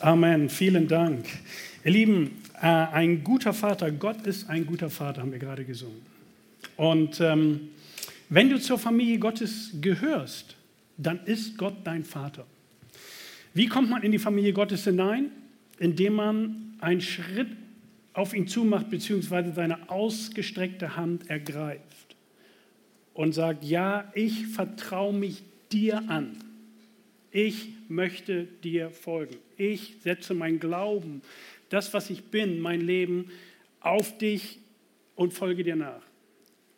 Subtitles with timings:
[0.00, 0.50] Amen.
[0.50, 1.26] Vielen Dank.
[1.82, 6.02] Ihr Lieben, äh, ein guter Vater, Gott ist ein guter Vater, haben wir gerade gesungen.
[6.76, 7.70] Und ähm,
[8.28, 10.54] wenn du zur Familie Gottes gehörst,
[10.98, 12.44] dann ist Gott dein Vater.
[13.54, 15.30] Wie kommt man in die Familie Gottes hinein?
[15.78, 17.48] Indem man einen Schritt
[18.12, 22.16] auf ihn zumacht, beziehungsweise seine ausgestreckte Hand ergreift
[23.14, 25.42] und sagt, ja, ich vertraue mich
[25.72, 26.36] dir an.
[27.36, 29.36] Ich möchte dir folgen.
[29.58, 31.20] Ich setze mein Glauben,
[31.68, 33.30] das, was ich bin, mein Leben
[33.80, 34.58] auf dich
[35.16, 36.00] und folge dir nach.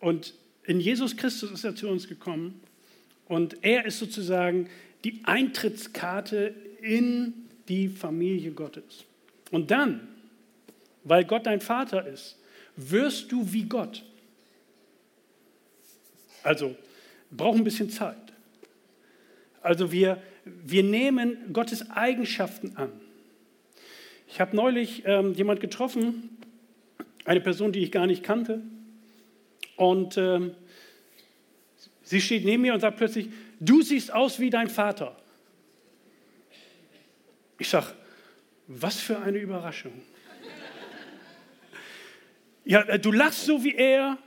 [0.01, 2.61] Und in Jesus Christus ist er zu uns gekommen
[3.27, 4.69] und er ist sozusagen
[5.05, 7.35] die Eintrittskarte in
[7.69, 9.05] die Familie Gottes.
[9.53, 10.09] Und dann,
[11.05, 12.37] weil Gott dein Vater ist,
[12.75, 14.03] wirst du wie Gott.
[16.43, 16.75] Also,
[17.31, 18.17] braucht ein bisschen Zeit.
[19.61, 20.23] Also wir,
[20.65, 22.93] wir nehmen Gottes Eigenschaften an.
[24.29, 26.39] Ich habe neulich ähm, jemand getroffen,
[27.25, 28.63] eine Person, die ich gar nicht kannte.
[29.77, 30.55] Und ähm,
[32.03, 33.29] sie steht neben mir und sagt plötzlich,
[33.61, 35.17] du siehst aus wie dein Vater.
[37.59, 37.87] Ich sage,
[38.67, 39.93] was für eine Überraschung.
[42.65, 44.19] Ja, äh, du lachst so wie er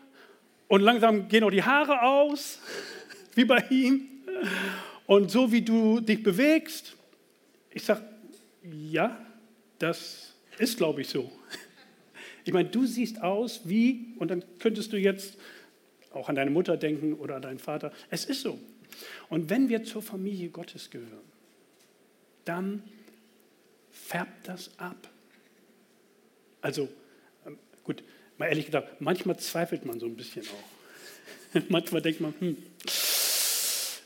[0.68, 2.60] und langsam gehen auch die Haare aus,
[3.36, 4.08] wie bei ihm.
[5.08, 6.96] Und so wie du dich bewegst,
[7.72, 8.04] ich sage,
[8.64, 9.26] ja,
[9.80, 11.32] das ist, glaube ich, so.
[12.44, 15.38] Ich meine, du siehst aus wie, und dann könntest du jetzt
[16.12, 17.92] auch an deine Mutter denken oder an deinen Vater.
[18.10, 18.60] Es ist so.
[19.30, 21.22] Und wenn wir zur Familie Gottes gehören,
[22.46, 22.82] dann
[23.92, 25.10] färbt das ab.
[26.62, 26.90] Also,
[27.46, 28.04] ähm, gut,
[28.38, 31.62] mal ehrlich gesagt, manchmal zweifelt man so ein bisschen auch.
[31.70, 32.58] manchmal denkt man, hm,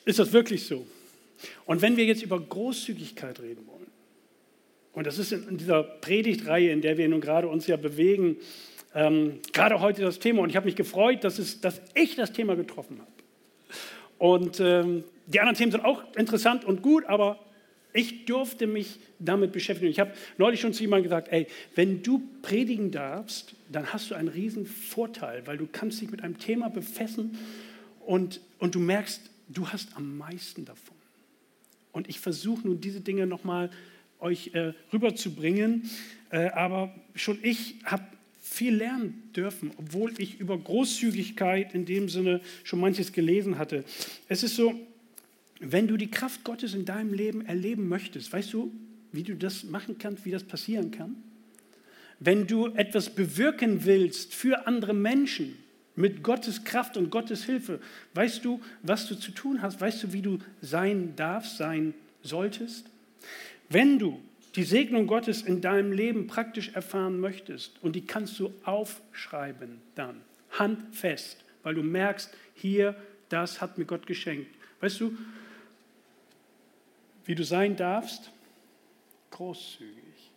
[0.06, 0.86] ist das wirklich so?
[1.66, 3.88] Und wenn wir jetzt über Großzügigkeit reden wollen,
[4.94, 8.38] und das ist in dieser Predigtreihe, in der wir nun gerade uns ja bewegen,
[8.94, 10.42] ähm, gerade heute das Thema.
[10.42, 13.11] Und ich habe mich gefreut, dass, es, dass ich das Thema getroffen habe.
[14.17, 17.39] Und ähm, die anderen Themen sind auch interessant und gut, aber
[17.92, 19.92] ich durfte mich damit beschäftigen.
[19.92, 24.15] Ich habe neulich schon zu jemandem gesagt, ey, wenn du predigen darfst, dann hast du
[24.15, 27.38] einen riesen Vorteil, weil du kannst dich mit einem Thema befassen
[28.05, 30.95] und, und du merkst, du hast am meisten davon.
[31.92, 33.76] Und ich versuche nun diese Dinge nochmal mal
[34.20, 35.89] euch äh, rüberzubringen.
[36.30, 38.04] Äh, aber schon ich habe
[38.42, 43.83] viel lernen dürfen, obwohl ich über Großzügigkeit in dem Sinne schon manches gelesen hatte.
[44.28, 44.73] Es ist so,
[45.60, 48.72] wenn du die Kraft Gottes in deinem Leben erleben möchtest, weißt du,
[49.12, 51.16] wie du das machen kannst, wie das passieren kann?
[52.20, 55.58] Wenn du etwas bewirken willst für andere Menschen
[55.95, 57.80] mit Gottes Kraft und Gottes Hilfe,
[58.14, 59.80] weißt du, was du zu tun hast?
[59.80, 62.89] Weißt du, wie du sein darfst, sein solltest?
[63.70, 64.22] Wenn du
[64.56, 70.22] die Segnung Gottes in deinem Leben praktisch erfahren möchtest, und die kannst du aufschreiben dann,
[70.52, 72.95] handfest, weil du merkst, hier,
[73.30, 74.54] das hat mir Gott geschenkt.
[74.80, 75.17] Weißt du,
[77.26, 78.32] wie du sein darfst?
[79.32, 80.32] Großzügig.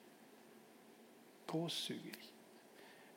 [1.47, 2.17] Großzügig.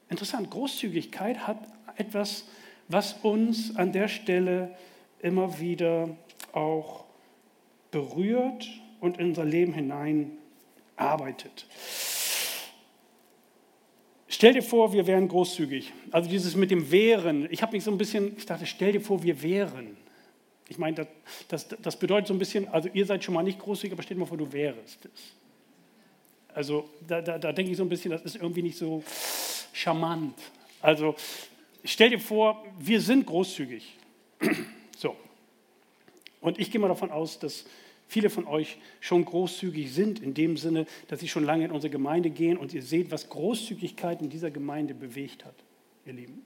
[0.09, 1.57] Interessant, Großzügigkeit hat
[1.97, 2.45] etwas,
[2.87, 4.75] was uns an der Stelle
[5.21, 6.09] immer wieder
[6.53, 7.05] auch
[7.91, 8.67] berührt
[8.99, 10.31] und in unser Leben hinein
[10.95, 11.65] arbeitet.
[14.27, 15.91] Stell dir vor, wir wären großzügig.
[16.09, 17.47] Also dieses mit dem Wären.
[17.51, 19.97] Ich habe mich so ein bisschen, ich dachte, stell dir vor, wir wären.
[20.69, 21.07] Ich meine, das,
[21.47, 24.15] das, das, bedeutet so ein bisschen, also ihr seid schon mal nicht großzügig, aber stell
[24.15, 25.33] dir mal vor, du wärst es.
[26.53, 29.03] Also da, da, da denke ich so ein bisschen, das ist irgendwie nicht so
[29.73, 30.35] charmant.
[30.81, 31.15] Also
[31.83, 33.97] stell dir vor, wir sind großzügig.
[34.97, 35.15] So.
[36.41, 37.65] Und ich gehe mal davon aus, dass
[38.07, 41.89] viele von euch schon großzügig sind, in dem Sinne, dass sie schon lange in unsere
[41.89, 45.55] Gemeinde gehen und ihr seht, was Großzügigkeit in dieser Gemeinde bewegt hat,
[46.05, 46.43] ihr Lieben.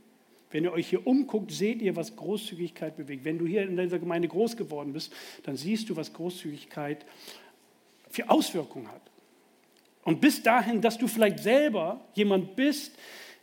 [0.51, 3.25] Wenn ihr euch hier umguckt, seht ihr, was Großzügigkeit bewegt.
[3.25, 5.12] Wenn du hier in dieser Gemeinde groß geworden bist,
[5.44, 7.06] dann siehst du, was Großzügigkeit
[8.09, 9.02] für Auswirkungen hat.
[10.03, 12.96] Und bis dahin, dass du vielleicht selber jemand bist,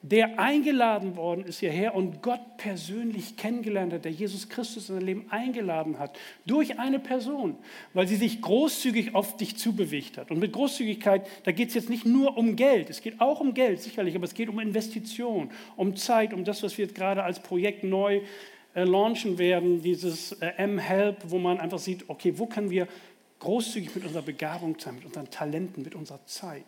[0.02, 5.06] der eingeladen worden ist hierher und Gott persönlich kennengelernt hat, der Jesus Christus in sein
[5.06, 7.56] Leben eingeladen hat, durch eine Person,
[7.94, 10.32] weil sie sich großzügig auf dich zubewegt hat.
[10.32, 13.54] Und mit Großzügigkeit, da geht es jetzt nicht nur um Geld, es geht auch um
[13.54, 17.22] Geld, sicherlich, aber es geht um Investition, um Zeit, um das, was wir jetzt gerade
[17.22, 18.22] als Projekt neu
[18.74, 22.88] äh, launchen werden, dieses äh, M-Help, wo man einfach sieht, okay, wo können wir
[23.38, 26.64] großzügig mit unserer Begabung sein, mit unseren Talenten, mit unserer Zeit.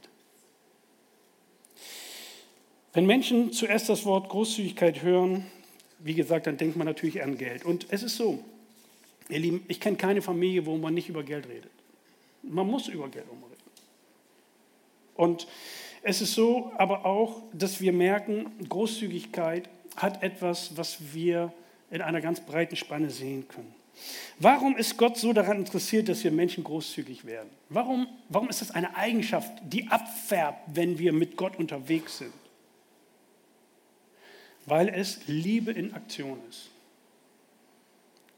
[2.95, 5.45] Wenn Menschen zuerst das Wort Großzügigkeit hören,
[5.99, 7.65] wie gesagt, dann denkt man natürlich an Geld.
[7.65, 8.39] Und es ist so,
[9.29, 11.73] ihr Lieben, ich kenne keine Familie, wo man nicht über Geld redet.
[12.43, 13.55] Man muss über Geld umreden.
[15.17, 15.49] Und
[16.05, 21.53] es ist so aber auch, dass wir merken, Großzügigkeit hat etwas, was wir
[21.91, 23.75] in einer ganz breiten Spanne sehen können.
[24.39, 27.51] Warum ist Gott so daran interessiert, dass wir Menschen großzügig werden?
[27.71, 32.33] Warum, warum ist das eine Eigenschaft, die abfärbt, wenn wir mit Gott unterwegs sind?
[34.67, 36.71] Weil es Liebe in Aktion ist.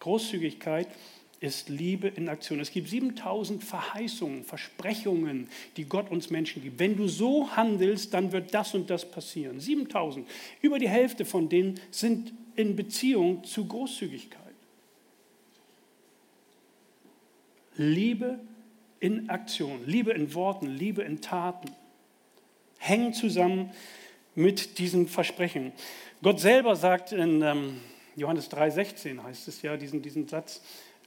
[0.01, 0.89] Großzügigkeit
[1.41, 2.61] ist Liebe in Aktion.
[2.61, 6.79] Es gibt 7000 Verheißungen, Versprechungen, die Gott uns Menschen gibt.
[6.79, 9.61] Wenn du so handelst, dann wird das und das passieren.
[9.61, 10.27] 7000.
[10.63, 14.43] Über die Hälfte von denen sind in Beziehung zu Großzügigkeit.
[17.77, 18.41] Liebe
[19.01, 21.71] in Aktion, Liebe in Worten, Liebe in Taten
[22.79, 23.71] hängen zusammen
[24.37, 25.73] mit diesen Versprechen.
[26.23, 27.81] Gott selber sagt in ähm,
[28.15, 30.63] Johannes 3,16 heißt es ja, diesen, diesen Satz,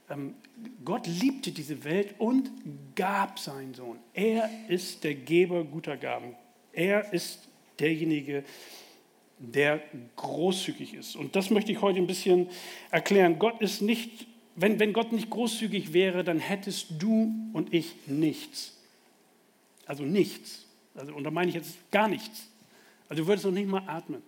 [0.10, 0.36] ähm,
[0.84, 2.52] Gott liebte diese Welt und
[2.96, 4.00] gab seinen Sohn.
[4.14, 6.36] Er ist der Geber guter Gaben.
[6.74, 7.48] Er ist
[7.80, 8.44] derjenige,
[9.38, 9.82] der
[10.16, 11.16] großzügig ist.
[11.16, 12.50] Und das möchte ich heute ein bisschen
[12.92, 13.40] erklären.
[13.40, 18.78] Gott ist nicht, wenn, wenn Gott nicht großzügig wäre, dann hättest du und ich nichts.
[19.86, 20.66] Also nichts.
[20.96, 22.49] Also, und da meine ich jetzt gar nichts.
[23.10, 24.22] Also du würdest noch nicht mal atmen.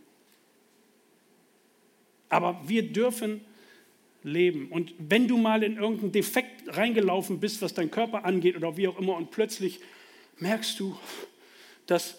[2.30, 3.42] Aber wir dürfen
[4.24, 4.68] leben.
[4.70, 8.88] Und wenn du mal in irgendeinen Defekt reingelaufen bist, was dein Körper angeht oder wie
[8.88, 9.80] auch immer, und plötzlich
[10.38, 10.98] merkst du,
[11.86, 12.18] dass,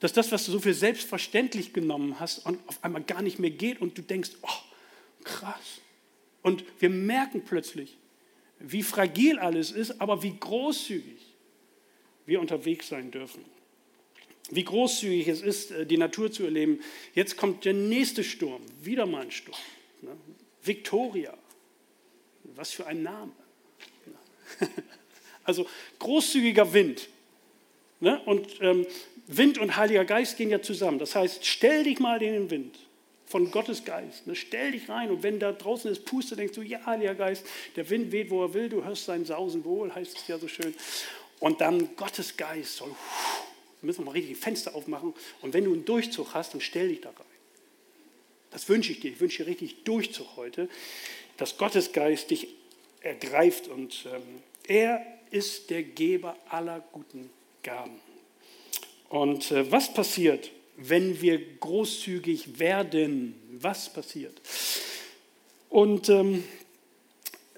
[0.00, 3.80] dass das, was du so für selbstverständlich genommen hast, auf einmal gar nicht mehr geht
[3.80, 5.80] und du denkst, oh, krass.
[6.42, 7.96] Und wir merken plötzlich,
[8.58, 11.20] wie fragil alles ist, aber wie großzügig
[12.26, 13.44] wir unterwegs sein dürfen.
[14.54, 16.80] Wie großzügig es ist, äh, die Natur zu erleben.
[17.14, 19.56] Jetzt kommt der nächste Sturm, wieder mal ein Sturm.
[20.02, 20.14] Ne?
[20.62, 21.36] Victoria,
[22.54, 23.32] was für ein Name.
[25.44, 25.66] Also
[25.98, 27.08] großzügiger Wind.
[27.98, 28.20] Ne?
[28.26, 28.86] Und ähm,
[29.26, 31.00] Wind und Heiliger Geist gehen ja zusammen.
[31.00, 32.78] Das heißt, stell dich mal in den Wind
[33.26, 34.28] von Gottes Geist.
[34.28, 34.36] Ne?
[34.36, 37.44] Stell dich rein und wenn da draußen ist Puste, denkst du, ja, Heiliger Geist,
[37.74, 40.46] der Wind weht, wo er will, du hörst sein Sausen wohl, heißt es ja so
[40.46, 40.74] schön.
[41.40, 42.94] Und dann Gottes Geist soll,
[43.82, 45.14] müssen wir mal richtig die Fenster aufmachen.
[45.40, 47.26] Und wenn du einen Durchzug hast, dann stell dich da rein.
[48.50, 49.10] Das wünsche ich dir.
[49.10, 50.68] Ich wünsche dir richtig Durchzug heute
[51.36, 52.48] dass Gottes Geist dich
[53.00, 54.22] ergreift und ähm,
[54.68, 57.30] er ist der Geber aller guten
[57.62, 57.98] Gaben.
[59.08, 63.34] Und äh, was passiert, wenn wir großzügig werden?
[63.60, 64.40] Was passiert?
[65.68, 66.44] Und ähm,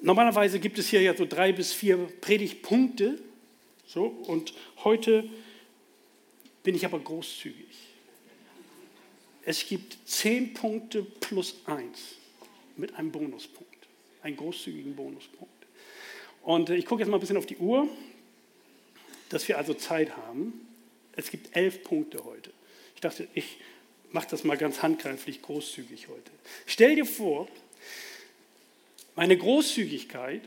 [0.01, 3.19] normalerweise gibt es hier ja so drei bis vier Predigtpunkte.
[3.87, 5.29] So, und heute
[6.65, 7.77] bin ich aber großzügig.
[9.45, 12.17] Es gibt zehn Punkte plus eins
[12.77, 13.87] mit einem Bonuspunkt,
[14.23, 15.53] einen großzügigen Bonuspunkt.
[16.43, 17.87] Und äh, ich gucke jetzt mal ein bisschen auf die Uhr,
[19.29, 20.67] dass wir also Zeit haben.
[21.13, 22.51] Es gibt elf Punkte heute.
[22.95, 23.59] Ich dachte, ich
[24.11, 26.31] mache das mal ganz handgreiflich großzügig heute.
[26.67, 27.47] Stell dir vor,
[29.15, 30.43] meine Großzügigkeit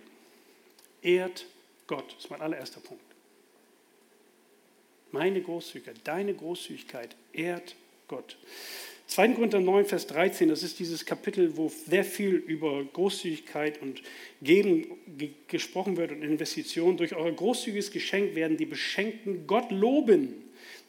[1.03, 1.45] ehrt
[1.85, 2.11] Gott.
[2.15, 3.06] Das ist mein allererster Punkt.
[5.17, 7.75] Meine Großzügigkeit, deine Großzügigkeit ehrt
[8.07, 8.37] Gott.
[9.07, 9.29] 2.
[9.29, 14.03] Korinther 9, Vers 13, das ist dieses Kapitel, wo sehr viel über Großzügigkeit und
[14.43, 14.85] Geben
[15.47, 16.97] gesprochen wird und Investitionen.
[16.97, 20.35] Durch euer großzügiges Geschenk werden die Beschenkten Gott loben,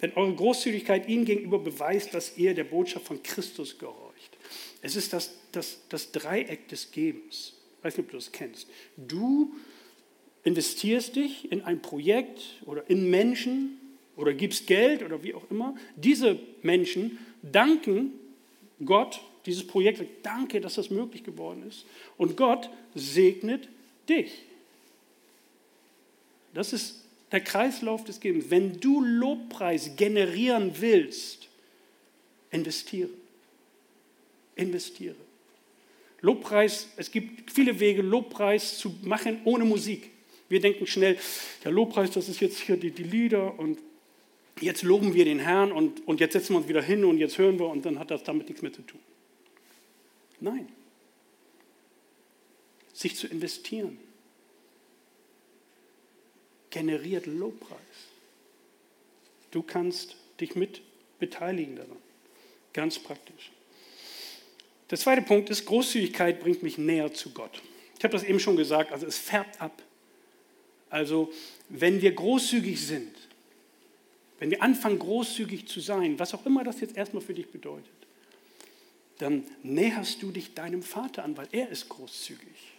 [0.03, 4.37] denn eure Großzügigkeit ihnen gegenüber beweist, dass ihr der Botschaft von Christus gehorcht.
[4.83, 7.55] Es ist das, das, das Dreieck des Gebens.
[7.79, 8.69] Ich weiß nicht, ob du das kennst.
[8.99, 9.55] Du
[10.45, 13.78] investierst dich in ein Projekt oder in Menschen
[14.19, 15.75] oder gibst Geld oder wie auch immer.
[15.97, 18.13] Diese Menschen danken
[18.85, 21.87] Gott, dieses Projekt, danke, dass das möglich geworden ist.
[22.17, 23.69] Und Gott segnet
[24.09, 24.43] dich.
[26.53, 28.47] Das ist der Kreislauf des Gebens.
[28.49, 31.49] Wenn du Lobpreis generieren willst,
[32.51, 33.11] investiere.
[34.57, 35.15] Investiere.
[36.21, 40.11] Lobpreis, es gibt viele Wege, Lobpreis zu machen ohne Musik.
[40.49, 41.17] Wir denken schnell,
[41.63, 43.79] ja, Lobpreis, das ist jetzt hier die, die Lieder und
[44.61, 47.39] jetzt loben wir den Herrn und, und jetzt setzen wir uns wieder hin und jetzt
[47.39, 49.01] hören wir und dann hat das damit nichts mehr zu tun.
[50.41, 50.69] Nein.
[52.93, 53.99] Sich zu investieren
[56.71, 57.79] generiert Lobpreis.
[59.51, 60.83] Du kannst dich mit
[61.19, 61.97] beteiligen daran.
[62.73, 63.51] Ganz praktisch.
[64.91, 67.63] Der zweite Punkt ist, Großzügigkeit bringt mich näher zu Gott.
[67.99, 69.83] Ich habe das eben schon gesagt, also es färbt ab.
[70.91, 71.33] Also
[71.69, 73.15] wenn wir großzügig sind,
[74.39, 77.91] wenn wir anfangen, großzügig zu sein, was auch immer das jetzt erstmal für dich bedeutet,
[79.19, 82.79] dann näherst du dich deinem Vater an, weil er ist großzügig.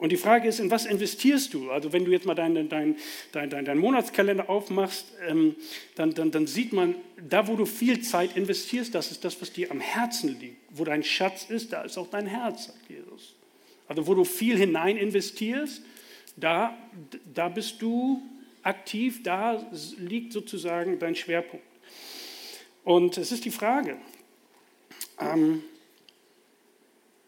[0.00, 1.70] Und die Frage ist, in was investierst du?
[1.70, 2.96] Also wenn du jetzt mal deinen dein,
[3.32, 5.54] dein, dein, dein Monatskalender aufmachst, ähm,
[5.94, 6.94] dann, dann, dann sieht man,
[7.28, 10.56] da wo du viel Zeit investierst, das ist das, was dir am Herzen liegt.
[10.70, 13.34] Wo dein Schatz ist, da ist auch dein Herz, sagt Jesus.
[13.88, 15.82] Also wo du viel hinein investierst,
[16.34, 16.74] da,
[17.34, 18.22] da bist du
[18.62, 19.64] aktiv, da
[19.98, 21.64] liegt sozusagen dein Schwerpunkt.
[22.84, 23.96] Und es ist die Frage,
[25.18, 25.62] ähm,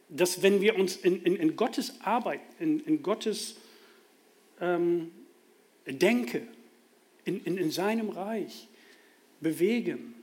[0.08, 3.56] dass wenn wir uns in, in, in Gottes Arbeit, in, in Gottes
[4.60, 5.10] ähm,
[5.86, 6.46] Denke,
[7.24, 8.68] in, in, in seinem Reich
[9.40, 10.14] bewegen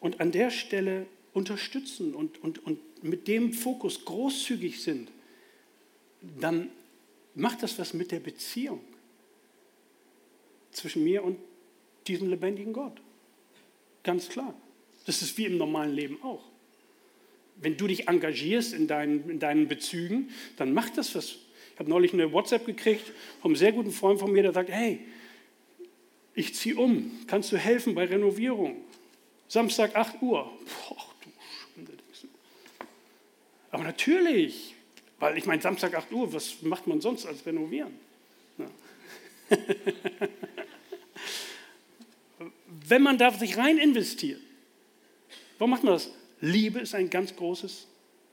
[0.00, 5.10] und an der Stelle unterstützen und, und, und mit dem Fokus großzügig sind,
[6.40, 6.70] dann
[7.34, 8.80] macht das was mit der Beziehung
[10.76, 11.38] zwischen mir und
[12.06, 13.00] diesem lebendigen Gott.
[14.02, 14.54] Ganz klar.
[15.06, 16.42] Das ist wie im normalen Leben auch
[17.56, 21.36] wenn du dich engagierst in deinen, in deinen Bezügen, dann macht das was.
[21.72, 25.00] Ich habe neulich eine WhatsApp gekriegt vom sehr guten Freund von mir, der sagt, hey,
[26.34, 28.76] ich ziehe um, kannst du helfen bei Renovierung?
[29.48, 30.44] Samstag 8 Uhr.
[30.88, 31.30] Boah, du
[31.74, 31.92] Schande.
[33.70, 34.74] Aber natürlich,
[35.18, 37.94] weil ich meine, Samstag 8 Uhr, was macht man sonst als renovieren?
[38.58, 38.66] Ja.
[42.88, 44.40] Wenn man da sich rein investiert,
[45.58, 46.10] warum macht man das?
[46.40, 47.88] Liebe ist ein ganz großes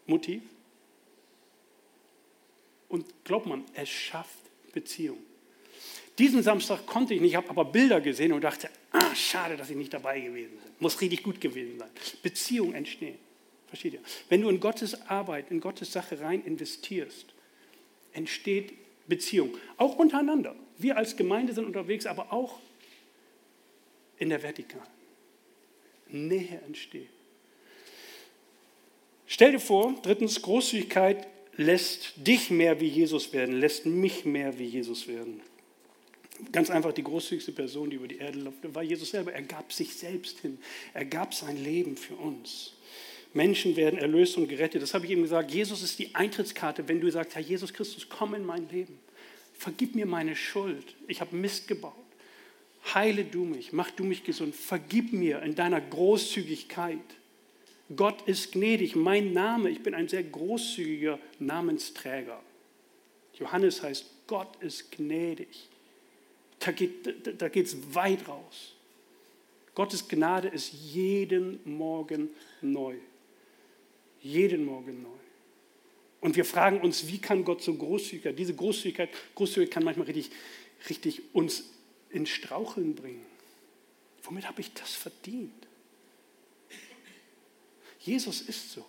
[0.06, 0.44] Motiv.
[2.88, 4.38] Und glaubt man, es schafft
[4.72, 5.18] Beziehung.
[6.20, 9.72] Diesen Samstag konnte ich nicht, ich habe aber Bilder gesehen und dachte, ah, schade, dass
[9.72, 10.72] ich nicht dabei gewesen bin.
[10.80, 11.90] Muss richtig gut gewesen sein.
[12.22, 13.18] Beziehung entstehen.
[13.68, 14.02] Versteht ihr?
[14.30, 17.26] Wenn du in Gottes Arbeit, in Gottes Sache rein investierst,
[18.12, 18.74] entsteht
[19.08, 19.58] Beziehung.
[19.78, 20.56] Auch untereinander.
[20.78, 22.60] Wir als Gemeinde sind unterwegs, aber auch
[24.24, 24.88] in der Vertikalen.
[26.08, 27.10] Nähe entsteht.
[29.28, 34.66] Stell dir vor, drittens, Großzügigkeit lässt dich mehr wie Jesus werden, lässt mich mehr wie
[34.66, 35.42] Jesus werden.
[36.52, 39.34] Ganz einfach die großzügigste Person, die über die Erde läuft, war Jesus selber.
[39.34, 40.58] Er gab sich selbst hin.
[40.94, 42.74] Er gab sein Leben für uns.
[43.34, 44.82] Menschen werden erlöst und gerettet.
[44.82, 45.52] Das habe ich eben gesagt.
[45.52, 49.00] Jesus ist die Eintrittskarte, wenn du sagst, Herr Jesus Christus, komm in mein Leben.
[49.54, 50.96] Vergib mir meine Schuld.
[51.08, 52.03] Ich habe Mist gebaut.
[52.94, 53.74] Heile du mich.
[53.74, 54.56] Mach du mich gesund.
[54.56, 57.00] Vergib mir in deiner Großzügigkeit.
[57.96, 58.96] Gott ist gnädig.
[58.96, 62.42] Mein Name, ich bin ein sehr großzügiger Namensträger.
[63.36, 65.70] Johannes heißt, Gott ist gnädig.
[66.60, 67.08] Da geht
[67.66, 68.76] es weit raus.
[69.76, 72.30] Gottes Gnade ist jeden Morgen
[72.62, 72.96] neu.
[74.22, 75.10] Jeden Morgen neu.
[76.22, 78.36] Und wir fragen uns, wie kann Gott so großzügig sein?
[78.36, 80.32] Diese Großzügigkeit, Großzügigkeit kann manchmal richtig,
[80.88, 81.70] richtig uns
[82.14, 83.26] in Straucheln bringen.
[84.24, 85.68] Womit habe ich das verdient?
[88.00, 88.86] Jesus ist so.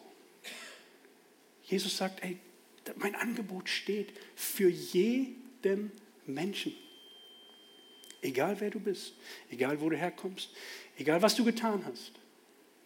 [1.65, 2.37] Jesus sagt, ey,
[2.97, 5.93] mein Angebot steht für jeden
[6.27, 6.75] Menschen.
[8.21, 9.15] Egal wer du bist,
[9.51, 10.51] egal wo du herkommst,
[10.99, 12.13] egal was du getan hast.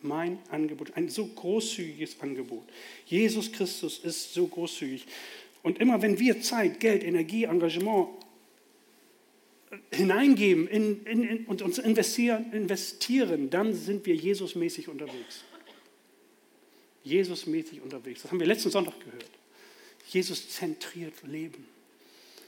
[0.01, 2.65] Mein Angebot, ein so großzügiges Angebot.
[3.07, 5.07] Jesus Christus ist so großzügig.
[5.63, 8.09] Und immer wenn wir Zeit, Geld, Energie, Engagement
[9.93, 15.45] hineingeben in, in, in, und uns investieren, investieren, dann sind wir Jesusmäßig unterwegs.
[17.05, 18.23] Jesus-mäßig unterwegs.
[18.23, 19.31] Das haben wir letzten Sonntag gehört.
[20.09, 21.67] Jesus zentriert Leben.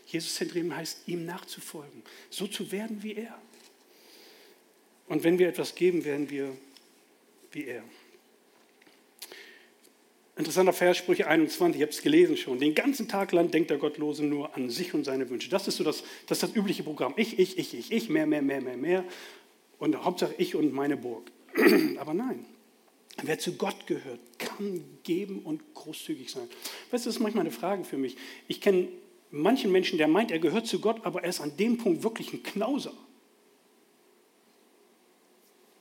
[0.06, 3.40] Jesus zentriert heißt, ihm nachzufolgen, so zu werden wie er.
[5.08, 6.56] Und wenn wir etwas geben, werden wir
[7.52, 7.84] wie er.
[10.40, 12.58] Interessanter Vers, Sprüche 21, ich habe es gelesen schon.
[12.58, 15.48] Den ganzen Tag lang denkt der Gottlose nur an sich und seine Wünsche.
[15.48, 17.14] Das ist so das, das, ist das übliche Programm.
[17.16, 19.04] Ich, ich, ich, ich, ich, mehr, mehr, mehr, mehr, mehr.
[19.78, 21.30] Und Hauptsache ich und meine Burg.
[21.98, 22.44] Aber nein,
[23.22, 26.48] Wer zu Gott gehört, kann geben und großzügig sein.
[26.90, 28.16] Weißt du, das ist manchmal eine Frage für mich.
[28.48, 28.88] Ich kenne
[29.30, 32.32] manchen Menschen, der meint, er gehört zu Gott, aber er ist an dem Punkt wirklich
[32.32, 32.94] ein Knauser.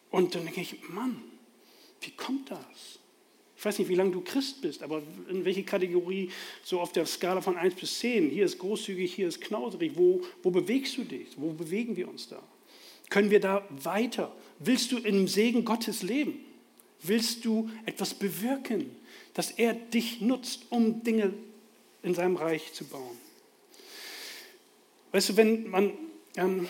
[0.09, 1.21] Und dann denke ich, Mann,
[2.01, 2.98] wie kommt das?
[3.59, 6.31] Ich weiß nicht, wie lange du Christ bist, aber in welche Kategorie
[6.63, 8.29] so auf der Skala von 1 bis 10?
[8.29, 9.91] Hier ist großzügig, hier ist knauserig.
[9.95, 11.27] Wo, wo bewegst du dich?
[11.35, 12.41] Wo bewegen wir uns da?
[13.09, 14.33] Können wir da weiter?
[14.59, 16.45] Willst du im Segen Gottes leben?
[17.01, 18.95] willst du etwas bewirken,
[19.33, 21.33] dass er dich nutzt, um Dinge
[22.03, 23.17] in seinem Reich zu bauen.
[25.11, 25.93] Weißt du, wenn man,
[26.35, 26.67] ähm,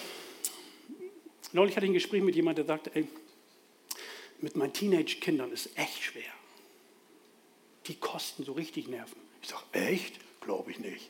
[1.51, 3.07] neulich hatte ich ein Gespräch mit jemandem, der sagte, ey,
[4.41, 6.31] mit meinen Teenage-Kindern ist echt schwer.
[7.89, 9.19] Die kosten so richtig Nerven.
[9.41, 10.19] Ich sage, echt?
[10.41, 11.09] Glaube ich nicht.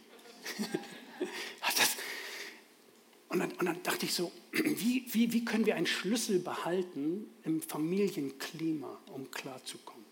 [3.29, 7.29] und dann, und dann, dachte ich so, wie, wie, wie können wir einen Schlüssel behalten
[7.43, 10.05] im Familienklima, um klarzukommen?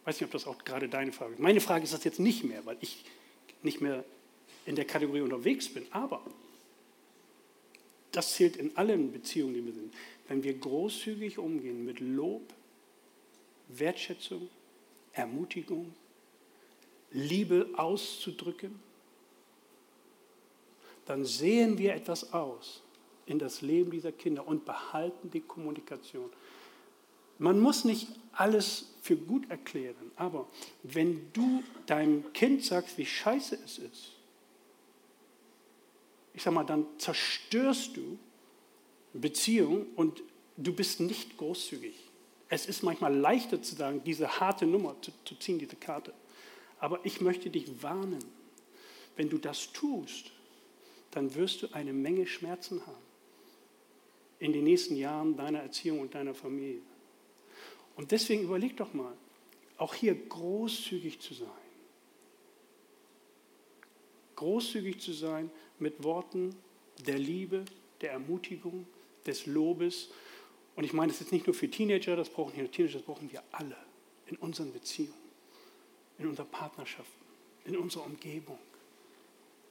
[0.00, 1.40] Ich weiß nicht, ob das auch gerade deine Frage ist.
[1.40, 3.04] Meine Frage ist das jetzt nicht mehr, weil ich
[3.62, 4.04] nicht mehr
[4.66, 5.86] in der Kategorie unterwegs bin.
[5.92, 6.22] Aber
[8.12, 9.94] das zählt in allen Beziehungen, die wir sind.
[10.28, 12.52] Wenn wir großzügig umgehen mit Lob,
[13.68, 14.48] Wertschätzung,
[15.12, 15.94] Ermutigung,
[17.10, 18.78] Liebe auszudrücken,
[21.06, 22.82] dann sehen wir etwas aus
[23.26, 26.30] in das Leben dieser Kinder und behalten die Kommunikation.
[27.38, 30.46] Man muss nicht alles für gut erklären, aber
[30.82, 34.12] wenn du deinem Kind sagst, wie scheiße es ist,
[36.34, 38.18] ich sag mal, dann zerstörst du
[39.14, 40.22] Beziehung und
[40.56, 41.94] du bist nicht großzügig.
[42.48, 46.14] Es ist manchmal leichter zu sagen, diese harte Nummer zu, zu ziehen, diese Karte.
[46.78, 48.24] Aber ich möchte dich warnen,
[49.16, 50.30] wenn du das tust,
[51.10, 53.06] dann wirst du eine Menge Schmerzen haben
[54.38, 56.82] in den nächsten Jahren deiner Erziehung und deiner Familie.
[57.96, 59.14] Und deswegen überleg doch mal,
[59.78, 61.48] auch hier großzügig zu sein.
[64.36, 66.54] Großzügig zu sein mit Worten
[67.06, 67.64] der Liebe,
[68.02, 68.86] der Ermutigung,
[69.26, 70.10] des Lobes.
[70.76, 73.32] Und ich meine, das ist nicht nur für Teenager, das brauchen nicht Teenager, das brauchen
[73.32, 73.76] wir alle
[74.26, 75.14] in unseren Beziehungen,
[76.18, 77.24] in unseren Partnerschaften,
[77.64, 78.58] in unserer Umgebung.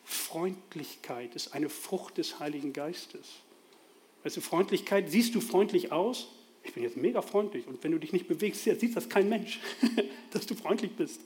[0.03, 3.27] Freundlichkeit ist eine Frucht des Heiligen Geistes.
[4.23, 6.27] Weißt du, Freundlichkeit, siehst du freundlich aus?
[6.63, 9.59] Ich bin jetzt mega freundlich und wenn du dich nicht bewegst, sieht das kein Mensch,
[10.31, 11.21] dass du freundlich bist.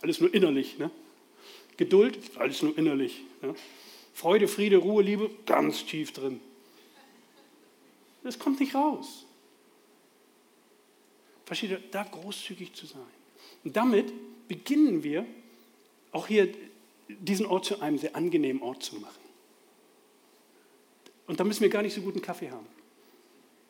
[0.00, 0.78] Alles nur innerlich.
[0.78, 0.92] Ne?
[1.76, 3.22] Geduld, alles nur innerlich.
[3.42, 3.54] Ne?
[4.14, 6.40] Freude, Friede, Ruhe, Liebe, ganz tief drin.
[8.22, 9.26] Das kommt nicht raus.
[11.46, 13.00] Versteht ihr, da großzügig zu sein.
[13.64, 14.12] Und damit
[14.48, 15.26] beginnen wir
[16.12, 16.52] auch hier
[17.08, 19.20] diesen Ort zu einem sehr angenehmen Ort zu machen.
[21.26, 22.66] Und da müssen wir gar nicht so guten Kaffee haben.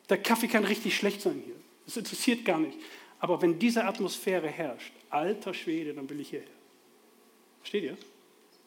[0.09, 1.55] Der Kaffee kann richtig schlecht sein hier.
[1.85, 2.77] Das interessiert gar nicht.
[3.19, 6.47] Aber wenn diese Atmosphäre herrscht, alter Schwede, dann will ich hierher.
[7.59, 7.91] Versteht ihr?
[7.93, 7.99] Und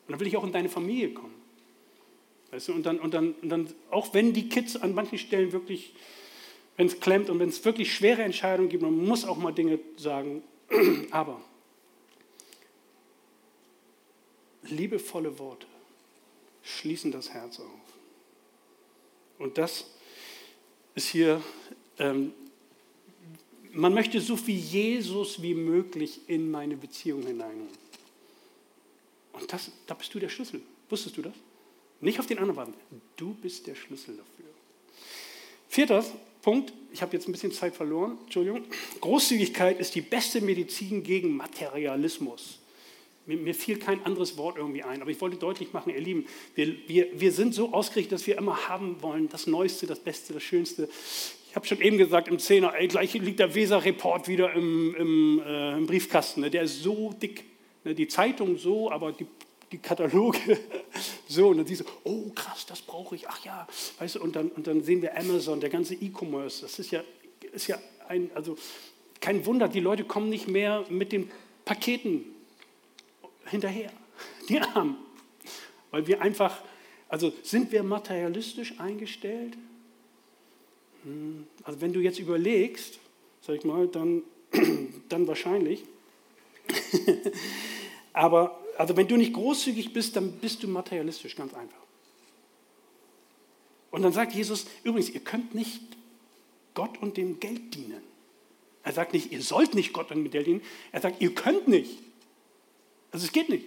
[0.09, 1.35] dann will ich auch in deine Familie kommen.
[2.55, 5.51] Weißt du, und, dann, und, dann, und dann, auch wenn die Kids an manchen Stellen
[5.51, 5.93] wirklich,
[6.77, 9.81] wenn es klemmt und wenn es wirklich schwere Entscheidungen gibt, man muss auch mal Dinge
[9.97, 10.45] sagen,
[11.11, 11.41] aber
[14.63, 15.67] liebevolle Worte
[16.63, 17.67] schließen das Herz auf.
[19.41, 19.91] Und das
[20.95, 21.43] ist hier,
[21.99, 22.33] ähm,
[23.73, 27.67] man möchte so viel Jesus wie möglich in meine Beziehung hineinholen.
[29.33, 30.63] Und das, da bist du der Schlüssel.
[30.89, 31.35] Wusstest du das?
[32.01, 32.75] Nicht auf den anderen warten.
[33.17, 34.45] Du bist der Schlüssel dafür.
[35.69, 36.05] Vierter
[36.43, 38.65] Punkt, ich habe jetzt ein bisschen Zeit verloren, Entschuldigung.
[39.01, 42.59] Großzügigkeit ist die beste Medizin gegen Materialismus.
[43.27, 46.27] Mir, mir, fiel kein anderes Wort irgendwie ein, aber ich wollte deutlich machen, ihr Lieben,
[46.55, 50.35] wir, wir, wir sind so ausgerichtet, dass wir immer haben wollen, das Neueste, das Beste,
[50.35, 50.89] das Schönste.
[51.49, 55.43] Ich habe schon eben gesagt im Zehner, ey, gleich liegt der Weser-Report wieder im, im,
[55.47, 56.43] äh, im Briefkasten.
[56.43, 56.51] Ne?
[56.51, 57.45] Der ist so dick.
[57.85, 57.95] Ne?
[57.95, 59.27] Die Zeitung so, aber die,
[59.73, 60.59] die Kataloge
[61.35, 61.49] so.
[61.49, 63.29] Und dann siehst du, oh krass, das brauche ich.
[63.29, 63.67] Ach ja,
[63.99, 66.63] weißt du, und dann, und dann sehen wir Amazon, der ganze E-Commerce.
[66.63, 67.03] Das ist ja,
[67.53, 68.57] ist ja ein, also
[69.21, 71.31] kein Wunder, die Leute kommen nicht mehr mit den
[71.65, 72.25] Paketen
[73.47, 73.91] hinterher.
[74.49, 74.97] Die Armen.
[75.91, 76.63] Weil wir einfach,
[77.09, 79.57] also sind wir materialistisch eingestellt?
[81.05, 82.99] Hm, also wenn du jetzt überlegst,
[83.41, 84.23] sag ich mal, dann,
[85.09, 85.85] dann wahrscheinlich.
[88.13, 91.83] Aber also wenn du nicht großzügig bist, dann bist du materialistisch, ganz einfach.
[93.91, 95.81] Und dann sagt Jesus, übrigens, ihr könnt nicht
[96.75, 98.03] Gott und dem Geld dienen.
[98.83, 100.63] Er sagt nicht, ihr sollt nicht Gott und dem Geld dienen.
[100.93, 101.99] Er sagt, ihr könnt nicht.
[103.13, 103.65] Also es geht nicht.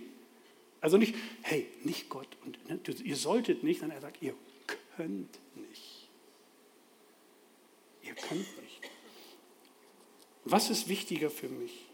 [0.82, 4.36] Also nicht, hey, nicht Gott und ne, ihr solltet nicht, sondern er sagt, ihr
[4.96, 6.10] könnt nicht.
[8.04, 8.82] Ihr könnt nicht.
[10.46, 11.87] Was ist wichtiger für mich?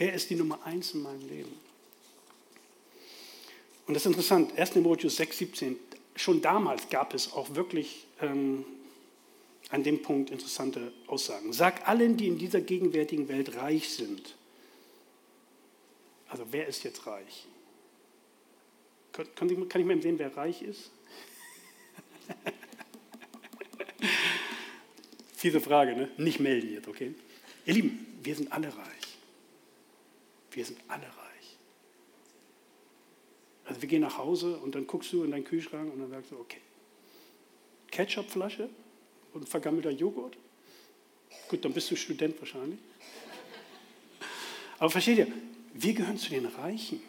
[0.00, 1.52] Wer ist die Nummer eins in meinem Leben?
[3.86, 4.70] Und das ist interessant, 1.
[4.70, 5.76] Timotheus 6, 17,
[6.16, 8.64] schon damals gab es auch wirklich ähm,
[9.68, 11.52] an dem Punkt interessante Aussagen.
[11.52, 14.36] Sag allen, die in dieser gegenwärtigen Welt reich sind,
[16.30, 17.46] also wer ist jetzt reich?
[19.12, 20.92] Kann, ich, kann ich mal sehen, wer reich ist?
[25.36, 26.08] Fiese Frage, ne?
[26.16, 27.14] Nicht melden jetzt, okay?
[27.66, 28.99] Ihr Lieben, wir sind alle reich.
[30.52, 31.56] Wir sind alle reich.
[33.64, 36.32] Also wir gehen nach Hause und dann guckst du in deinen Kühlschrank und dann sagst
[36.32, 36.60] du, okay,
[37.90, 38.68] Ketchupflasche
[39.32, 40.36] und vergammelter Joghurt.
[41.48, 42.78] Gut, dann bist du Student wahrscheinlich.
[44.78, 45.28] Aber versteht ihr,
[45.74, 47.00] wir gehören zu den Reichen.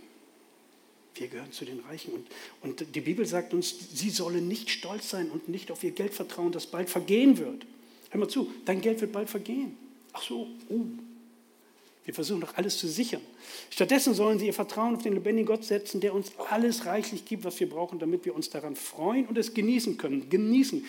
[1.15, 2.13] Wir gehören zu den Reichen.
[2.13, 2.27] Und,
[2.61, 6.13] und die Bibel sagt uns, sie sollen nicht stolz sein und nicht auf ihr Geld
[6.13, 7.65] vertrauen, das bald vergehen wird.
[8.09, 9.77] Hör mal zu, dein Geld wird bald vergehen.
[10.13, 10.85] Ach so, oh.
[12.03, 13.21] Wir versuchen doch alles zu sichern.
[13.69, 17.43] Stattdessen sollen sie ihr Vertrauen auf den lebendigen Gott setzen, der uns alles reichlich gibt,
[17.43, 20.29] was wir brauchen, damit wir uns daran freuen und es genießen können.
[20.29, 20.83] Genießen.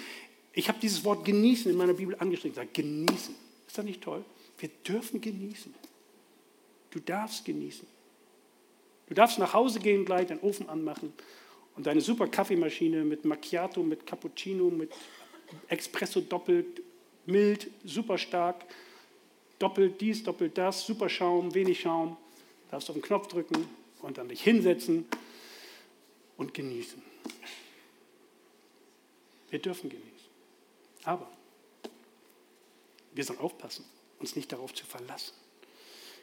[0.55, 2.55] Ich habe dieses Wort genießen in meiner Bibel angeschrieben.
[2.55, 3.35] Sag, genießen.
[3.67, 4.25] Ist das nicht toll?
[4.59, 5.75] Wir dürfen genießen.
[6.91, 7.87] Du darfst genießen.
[9.09, 11.13] Du darfst nach Hause gehen, gleich den Ofen anmachen
[11.77, 14.91] und deine super Kaffeemaschine mit Macchiato, mit Cappuccino, mit
[15.69, 16.83] Espresso doppelt,
[17.27, 18.65] mild, super stark,
[19.63, 22.17] doppelt dies, doppelt das, super Schaum, wenig Schaum.
[22.71, 23.69] Darfst auf den Knopf drücken
[24.01, 25.07] und dann dich hinsetzen
[26.37, 27.01] und genießen.
[29.51, 30.11] Wir dürfen genießen.
[31.05, 31.31] Aber
[33.15, 33.85] wir sollen aufpassen,
[34.19, 35.35] uns nicht darauf zu verlassen.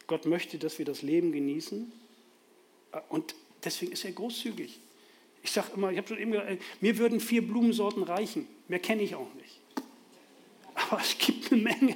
[0.08, 1.92] Gott möchte, dass wir das Leben genießen
[3.10, 4.80] und deswegen ist er großzügig.
[5.44, 8.48] Ich sage immer, ich habe schon eben gesagt, mir würden vier Blumensorten reichen.
[8.68, 9.60] Mehr kenne ich auch nicht.
[10.74, 11.96] Aber es gibt eine Menge.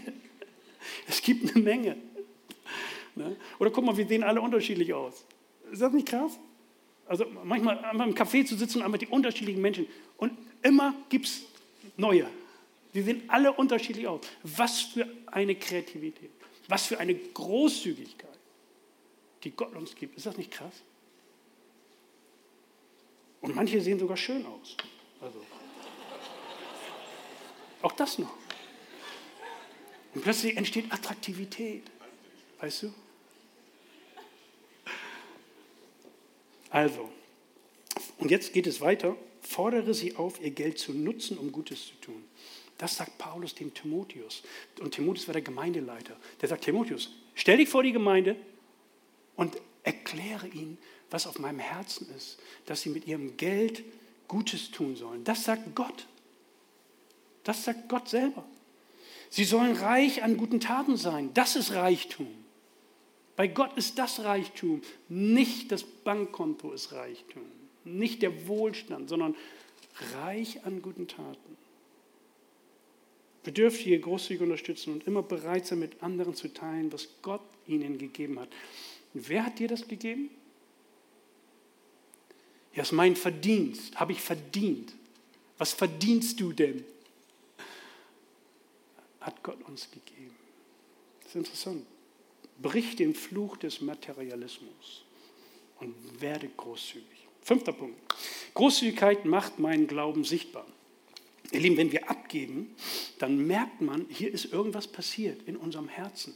[1.07, 1.97] Es gibt eine Menge.
[3.15, 3.35] Ne?
[3.59, 5.25] Oder guck mal, wir sehen alle unterschiedlich aus.
[5.71, 6.39] Ist das nicht krass?
[7.07, 9.87] Also manchmal einmal im Café zu sitzen einmal die unterschiedlichen Menschen.
[10.17, 11.43] Und immer gibt es
[11.97, 12.27] neue.
[12.93, 14.21] Sie sehen alle unterschiedlich aus.
[14.43, 16.31] Was für eine Kreativität.
[16.67, 18.29] Was für eine Großzügigkeit,
[19.43, 20.15] die Gott uns gibt.
[20.15, 20.81] Ist das nicht krass?
[23.41, 24.77] Und manche sehen sogar schön aus.
[25.19, 25.43] Also,
[27.81, 28.42] auch das noch.
[30.13, 31.83] Und plötzlich entsteht Attraktivität.
[32.59, 32.93] Weißt du?
[36.69, 37.09] Also,
[38.17, 39.15] und jetzt geht es weiter.
[39.41, 42.23] Fordere sie auf, ihr Geld zu nutzen, um Gutes zu tun.
[42.77, 44.43] Das sagt Paulus dem Timotheus.
[44.79, 46.17] Und Timotheus war der Gemeindeleiter.
[46.41, 48.35] Der sagt, Timotheus, stell dich vor die Gemeinde
[49.35, 50.77] und erkläre ihnen,
[51.09, 53.83] was auf meinem Herzen ist, dass sie mit ihrem Geld
[54.27, 55.23] Gutes tun sollen.
[55.23, 56.07] Das sagt Gott.
[57.43, 58.45] Das sagt Gott selber.
[59.33, 61.31] Sie sollen reich an guten Taten sein.
[61.33, 62.27] Das ist Reichtum.
[63.35, 64.83] Bei Gott ist das Reichtum.
[65.09, 67.41] Nicht das Bankkonto ist Reichtum.
[67.83, 69.35] Nicht der Wohlstand, sondern
[70.21, 71.57] reich an guten Taten.
[73.41, 78.39] Bedürftige großzügig unterstützen und immer bereit sein, mit anderen zu teilen, was Gott ihnen gegeben
[78.39, 78.49] hat.
[79.15, 80.29] Und wer hat dir das gegeben?
[82.75, 83.99] Ja, ist mein Verdienst.
[83.99, 84.93] Habe ich verdient.
[85.57, 86.85] Was verdienst du denn?
[89.23, 90.35] Hat Gott uns gegeben.
[91.21, 91.85] Das ist interessant.
[92.61, 95.05] Brich den Fluch des Materialismus
[95.79, 97.07] und werde großzügig.
[97.41, 97.99] Fünfter Punkt.
[98.53, 100.67] Großzügigkeit macht meinen Glauben sichtbar.
[101.51, 102.75] Ihr Lieben, wenn wir abgeben,
[103.19, 106.33] dann merkt man, hier ist irgendwas passiert in unserem Herzen.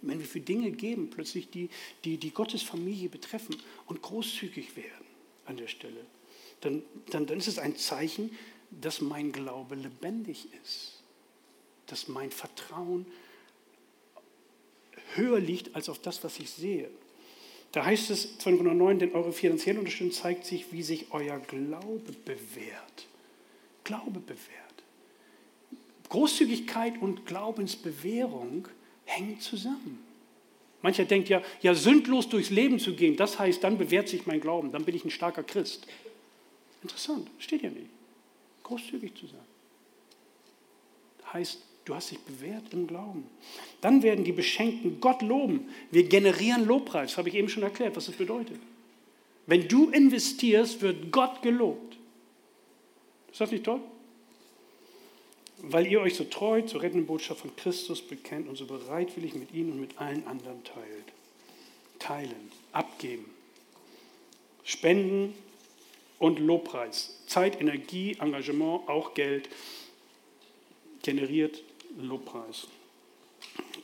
[0.00, 1.68] Wenn wir für Dinge geben, plötzlich die,
[2.04, 5.06] die, die Gottes Familie betreffen und großzügig werden
[5.44, 6.06] an der Stelle,
[6.60, 8.30] dann, dann, dann ist es ein Zeichen,
[8.70, 11.01] dass mein Glaube lebendig ist,
[11.92, 13.04] dass mein Vertrauen
[15.14, 16.90] höher liegt als auf das, was ich sehe.
[17.72, 23.06] Da heißt es 209, denn eure finanzielle Unterstützung zeigt sich, wie sich euer Glaube bewährt.
[23.84, 24.62] Glaube bewährt.
[26.08, 28.68] Großzügigkeit und Glaubensbewährung
[29.04, 30.02] hängen zusammen.
[30.80, 34.40] Mancher denkt ja, ja, sündlos durchs Leben zu gehen, das heißt, dann bewährt sich mein
[34.40, 35.86] Glauben, dann bin ich ein starker Christ.
[36.82, 37.90] Interessant, steht ja nicht.
[38.62, 39.44] Großzügig zu sein.
[41.32, 43.24] Heißt, du hast dich bewährt im Glauben.
[43.80, 45.68] Dann werden die Beschenkten Gott loben.
[45.90, 48.58] Wir generieren Lobpreis, habe ich eben schon erklärt, was das bedeutet.
[49.46, 51.96] Wenn du investierst, wird Gott gelobt.
[53.30, 53.80] Ist das nicht toll?
[55.62, 59.54] weil ihr euch so treu zur rettenden Botschaft von Christus bekennt und so bereitwillig mit
[59.54, 61.12] ihnen und mit allen anderen teilt.
[62.00, 63.26] Teilen, abgeben,
[64.64, 65.34] spenden
[66.18, 67.16] und Lobpreis.
[67.28, 69.48] Zeit, Energie, Engagement, auch Geld
[71.02, 71.62] generiert
[71.98, 72.66] Lobpreis.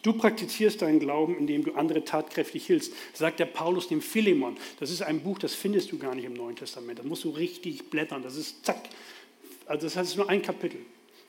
[0.03, 4.57] Du praktizierst deinen Glauben, indem du andere tatkräftig hilfst, sagt der Paulus dem Philemon.
[4.79, 7.01] Das ist ein Buch, das findest du gar nicht im Neuen Testament.
[7.01, 8.23] Da musst du richtig blättern.
[8.23, 8.89] Das ist zack.
[9.67, 10.81] Also das heißt nur ein Kapitel.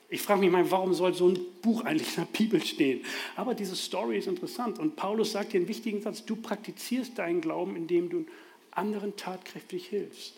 [0.08, 3.04] Ich frage mich mal, warum soll so ein Buch eigentlich in der Bibel stehen?
[3.36, 7.40] Aber diese Story ist interessant und Paulus sagt hier einen wichtigen Satz, du praktizierst deinen
[7.40, 8.26] Glauben, indem du
[8.72, 10.34] anderen tatkräftig hilfst.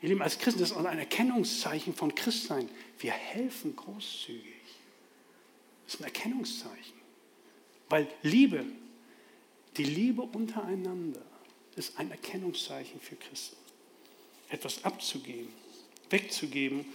[0.00, 2.68] Ihr Lieben, als Christen, das ist ein Erkennungszeichen von Christsein.
[2.98, 4.51] Wir helfen großzügig.
[5.92, 7.02] Ist ein Erkennungszeichen.
[7.90, 8.64] Weil Liebe,
[9.76, 11.20] die Liebe untereinander
[11.76, 13.56] ist ein Erkennungszeichen für Christen.
[14.48, 15.48] Etwas abzugeben,
[16.08, 16.86] wegzugeben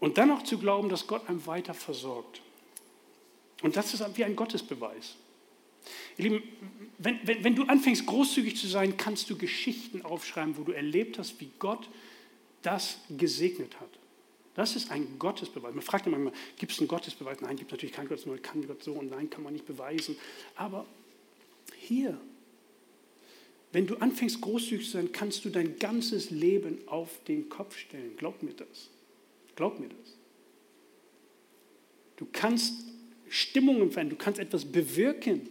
[0.00, 2.42] und dann auch zu glauben, dass Gott einem weiter versorgt.
[3.62, 5.14] Und das ist wie ein Gottesbeweis.
[6.16, 6.42] Ihr Lieben,
[6.98, 11.18] wenn, wenn, wenn du anfängst großzügig zu sein, kannst du Geschichten aufschreiben, wo du erlebt
[11.18, 11.88] hast, wie Gott
[12.62, 13.90] das gesegnet hat.
[14.56, 15.74] Das ist ein Gottesbeweis.
[15.74, 17.42] Man fragt immer, gibt es einen Gottesbeweis?
[17.42, 18.40] Nein, gibt es natürlich keinen Gottesbeweis.
[18.42, 20.16] Kann Gott so und nein, kann man nicht beweisen.
[20.56, 20.86] Aber
[21.76, 22.18] hier,
[23.72, 28.16] wenn du anfängst großzügig zu sein, kannst du dein ganzes Leben auf den Kopf stellen.
[28.16, 28.88] Glaub mir das.
[29.56, 30.16] Glaub mir das.
[32.16, 32.86] Du kannst
[33.28, 35.50] Stimmungen verändern, du kannst etwas bewirken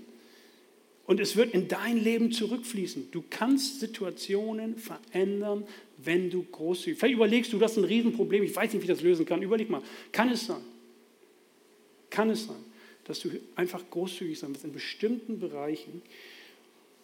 [1.08, 3.12] und es wird in dein Leben zurückfließen.
[3.12, 5.66] Du kannst Situationen verändern,
[5.98, 7.00] wenn du großzügig.
[7.00, 9.42] Vielleicht überlegst du, das ist ein Riesenproblem, ich weiß nicht, wie ich das lösen kann.
[9.42, 10.62] Überleg mal, kann es sein?
[12.10, 12.64] Kann es sein,
[13.04, 16.02] dass du einfach großzügig sein wirst in bestimmten Bereichen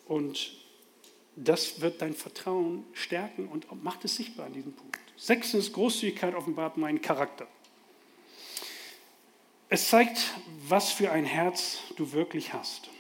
[0.08, 0.54] und
[1.36, 5.00] das wird dein Vertrauen stärken und macht es sichtbar an diesem Punkt.
[5.16, 7.48] Sechstens, Großzügigkeit offenbart meinen Charakter.
[9.70, 10.34] Es zeigt,
[10.68, 12.91] was für ein Herz du wirklich hast.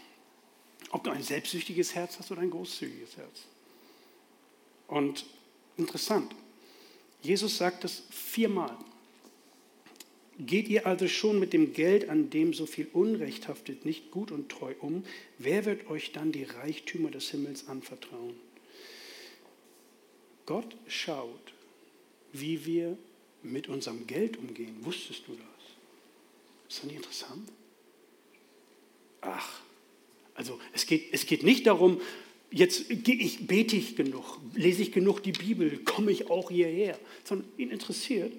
[0.92, 3.44] Ob du ein selbstsüchtiges Herz hast oder ein großzügiges Herz.
[4.88, 5.26] Und
[5.78, 6.36] interessant,
[7.22, 8.78] Jesus sagt das viermal.
[10.38, 14.32] Geht ihr also schon mit dem Geld, an dem so viel Unrecht haftet, nicht gut
[14.32, 15.06] und treu um?
[15.38, 18.36] Wer wird euch dann die Reichtümer des Himmels anvertrauen?
[20.46, 21.54] Gott schaut,
[22.34, 22.98] wie wir
[23.44, 24.76] mit unserem Geld umgehen.
[24.82, 25.42] Wusstest du das?
[26.70, 27.50] Ist das nicht interessant?
[29.22, 29.62] Ach,
[30.36, 32.02] also es geht, es geht nicht darum,
[32.52, 37.48] jetzt ich, bete ich genug, lese ich genug die Bibel, komme ich auch hierher, sondern
[37.58, 38.34] ihn interessiert,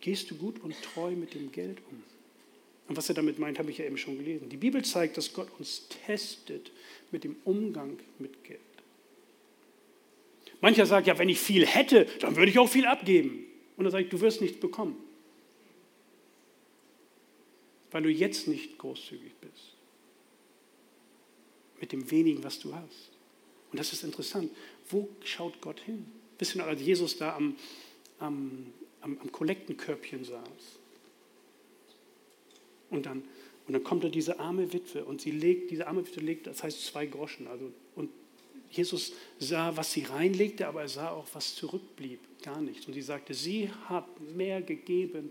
[0.00, 2.02] gehst du gut und treu mit dem Geld um?
[2.86, 4.50] Und was er damit meint, habe ich ja eben schon gelesen.
[4.50, 6.70] Die Bibel zeigt, dass Gott uns testet
[7.10, 8.60] mit dem Umgang mit Geld.
[10.60, 13.46] Mancher sagt, ja, wenn ich viel hätte, dann würde ich auch viel abgeben.
[13.76, 14.96] Und sage ich, du wirst nichts bekommen
[17.94, 19.76] weil du jetzt nicht großzügig bist.
[21.80, 23.12] Mit dem wenigen, was du hast.
[23.70, 24.50] Und das ist interessant.
[24.90, 26.04] Wo schaut Gott hin?
[26.56, 27.54] Noch, als Jesus da am,
[28.18, 30.80] am, am, am Kollektenkörbchen saß.
[32.90, 33.22] Und dann,
[33.68, 36.64] und dann kommt da diese arme Witwe und sie legt, diese arme Witwe legt, das
[36.64, 37.46] heißt zwei Groschen.
[37.46, 38.10] Also, und
[38.72, 42.18] Jesus sah, was sie reinlegte, aber er sah auch, was zurückblieb.
[42.42, 42.88] Gar nichts.
[42.88, 45.30] Und sie sagte, sie hat mehr gegeben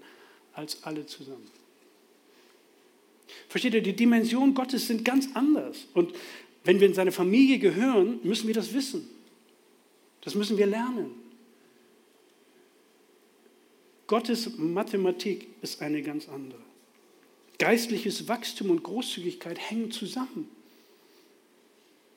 [0.54, 1.52] als alle zusammen.
[3.54, 5.86] Versteht ihr, die Dimensionen Gottes sind ganz anders.
[5.94, 6.12] Und
[6.64, 9.08] wenn wir in seine Familie gehören, müssen wir das wissen.
[10.22, 11.12] Das müssen wir lernen.
[14.08, 16.64] Gottes Mathematik ist eine ganz andere.
[17.60, 20.50] Geistliches Wachstum und Großzügigkeit hängen zusammen.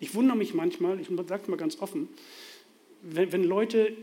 [0.00, 2.08] Ich wundere mich manchmal, ich sage mal ganz offen,
[3.02, 3.94] wenn, wenn Leute,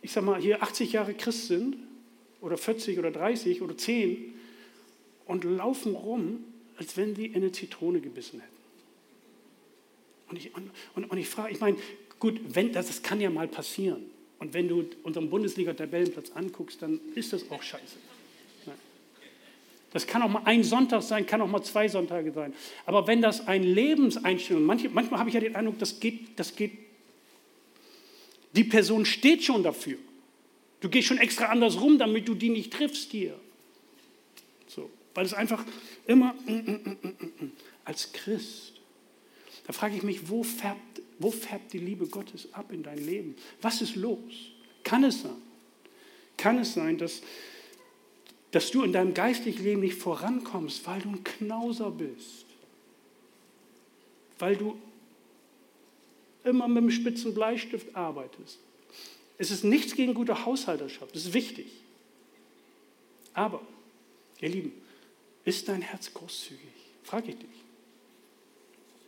[0.00, 1.76] ich sage mal, hier 80 Jahre Christ sind
[2.40, 4.34] oder 40 oder 30 oder 10
[5.26, 6.42] und laufen rum
[6.78, 8.52] als wenn sie in eine Zitrone gebissen hätten.
[10.28, 11.76] Und ich, und, und, und ich frage, ich meine,
[12.18, 14.04] gut, wenn, das, das kann ja mal passieren.
[14.38, 17.96] Und wenn du unseren Bundesliga-Tabellenplatz anguckst, dann ist das auch scheiße.
[19.92, 22.54] Das kann auch mal ein Sonntag sein, kann auch mal zwei Sonntage sein.
[22.86, 26.56] Aber wenn das ein Lebenseinstellung, manche, manchmal habe ich ja den Eindruck, das geht, das
[26.56, 26.72] geht,
[28.56, 29.98] die Person steht schon dafür.
[30.80, 33.38] Du gehst schon extra anders rum, damit du die nicht triffst hier.
[35.14, 35.64] Weil es einfach
[36.06, 36.98] immer mm, mm,
[37.40, 37.52] mm,
[37.84, 38.72] als Christ.
[39.66, 43.36] Da frage ich mich, wo färbt, wo färbt die Liebe Gottes ab in dein Leben?
[43.60, 44.18] Was ist los?
[44.82, 45.40] Kann es sein?
[46.36, 47.22] Kann es sein, dass,
[48.50, 52.46] dass du in deinem geistlichen Leben nicht vorankommst, weil du ein Knauser bist?
[54.38, 54.76] Weil du
[56.44, 58.58] immer mit dem spitzen Bleistift arbeitest.
[59.38, 61.66] Es ist nichts gegen gute Haushalterschaft, das ist wichtig.
[63.34, 63.62] Aber,
[64.40, 64.72] ihr Lieben,
[65.44, 66.60] ist dein Herz großzügig?
[67.02, 67.48] Frage ich dich.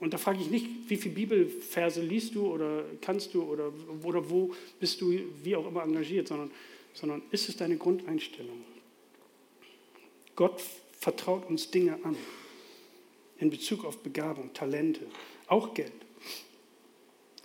[0.01, 4.29] Und da frage ich nicht, wie viele Bibelverse liest du oder kannst du oder, oder
[4.29, 6.51] wo bist du wie auch immer engagiert, sondern,
[6.93, 8.65] sondern ist es deine Grundeinstellung?
[10.37, 10.61] Gott
[10.99, 12.17] vertraut uns Dinge an
[13.39, 15.07] in Bezug auf Begabung, Talente,
[15.47, 15.93] auch Geld.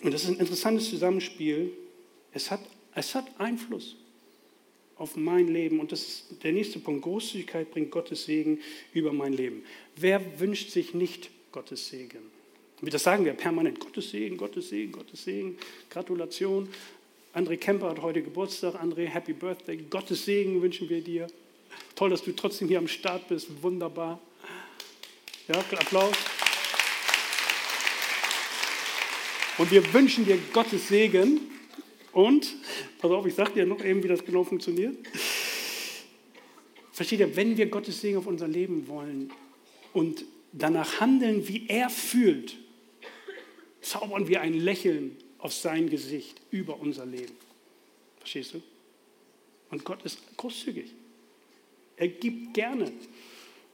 [0.02, 1.72] Und das ist ein interessantes Zusammenspiel.
[2.34, 2.62] Es hat,
[2.96, 3.96] es hat Einfluss
[5.00, 5.80] auf mein Leben.
[5.80, 7.02] Und das ist der nächste Punkt.
[7.02, 8.60] Großzügigkeit bringt Gottes Segen
[8.94, 9.64] über mein Leben.
[9.96, 12.20] Wer wünscht sich nicht Gottes Segen?
[12.82, 13.80] Das sagen wir permanent.
[13.80, 15.58] Gottes Segen, Gottes Segen, Gottes Segen.
[15.90, 16.70] Gratulation.
[17.34, 18.76] André Kemper hat heute Geburtstag.
[18.76, 19.78] André, Happy Birthday.
[19.90, 21.28] Gottes Segen wünschen wir dir.
[21.96, 23.48] Toll, dass du trotzdem hier am Start bist.
[23.62, 24.20] Wunderbar.
[25.48, 26.16] Ja, Applaus.
[29.58, 31.42] Und wir wünschen dir Gottes Segen
[32.12, 32.56] und,
[33.00, 34.98] pass auf, ich sage dir noch eben, wie das genau funktioniert.
[36.92, 39.32] Versteht ihr, wenn wir Gottes Segen auf unser Leben wollen
[39.94, 42.58] und danach handeln, wie er fühlt,
[43.82, 47.34] zaubern wir ein Lächeln auf sein Gesicht über unser Leben.
[48.20, 48.62] Verstehst du?
[49.72, 50.94] Und Gott ist großzügig.
[51.96, 52.92] Er gibt gerne.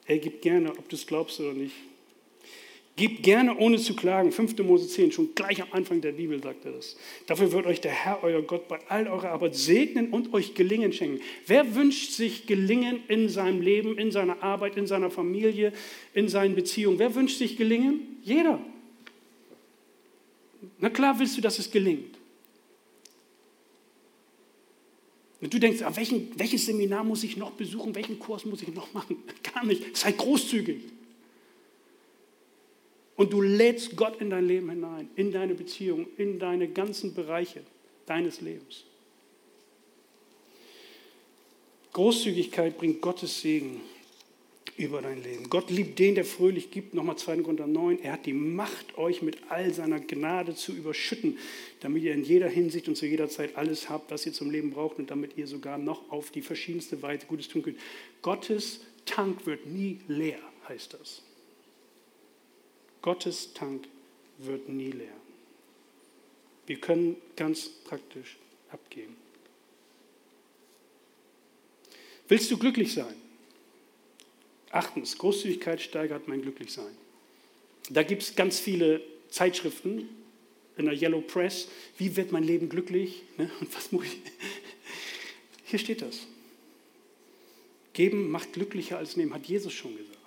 [0.06, 1.76] Er gibt gerne, ob du es glaubst oder nicht.
[2.98, 4.32] Gib gerne ohne zu klagen.
[4.32, 4.58] 5.
[4.60, 6.96] Mose 10, schon gleich am Anfang der Bibel sagt er das.
[7.28, 10.94] Dafür wird euch der Herr, euer Gott, bei all eurer Arbeit segnen und euch Gelingen
[10.94, 11.22] schenken.
[11.46, 15.74] Wer wünscht sich Gelingen in seinem Leben, in seiner Arbeit, in seiner Familie,
[16.14, 16.98] in seinen Beziehungen?
[16.98, 18.00] Wer wünscht sich Gelingen?
[18.24, 18.62] Jeder.
[20.80, 22.18] Na klar willst du, dass es gelingt.
[25.42, 28.74] Und du denkst, ah, welchen, welches Seminar muss ich noch besuchen, welchen Kurs muss ich
[28.74, 29.18] noch machen?
[29.54, 29.98] Gar nicht.
[29.98, 30.78] Sei großzügig.
[33.16, 37.62] Und du lädst Gott in dein Leben hinein, in deine Beziehung, in deine ganzen Bereiche
[38.06, 38.84] deines Lebens.
[41.94, 43.80] Großzügigkeit bringt Gottes Segen
[44.78, 45.50] über dein Leben.
[45.50, 46.94] Gott liebt den, der fröhlich gibt.
[46.94, 47.38] Nochmal 2.
[47.38, 48.00] Korinther 9.
[48.00, 51.38] Er hat die Macht, euch mit all seiner Gnade zu überschütten,
[51.80, 54.72] damit ihr in jeder Hinsicht und zu jeder Zeit alles habt, was ihr zum Leben
[54.72, 57.80] braucht und damit ihr sogar noch auf die verschiedenste Weise Gutes tun könnt.
[58.22, 61.22] Gottes Tank wird nie leer, heißt das.
[63.06, 63.88] Gottes Tank
[64.40, 65.14] wird nie leer.
[66.66, 68.36] Wir können ganz praktisch
[68.72, 69.16] abgeben.
[72.28, 73.14] Willst du glücklich sein?
[74.72, 76.98] Achtens, Großzügigkeit steigert mein Glücklichsein.
[77.92, 80.10] Da gibt es ganz viele Zeitschriften
[80.76, 81.68] in der Yellow Press.
[82.00, 83.22] Wie wird mein Leben glücklich?
[83.38, 83.52] Ne?
[83.62, 84.18] Und was muss ich?
[85.66, 86.26] Hier steht das.
[87.94, 90.18] Geben macht glücklicher als nehmen, hat Jesus schon gesagt.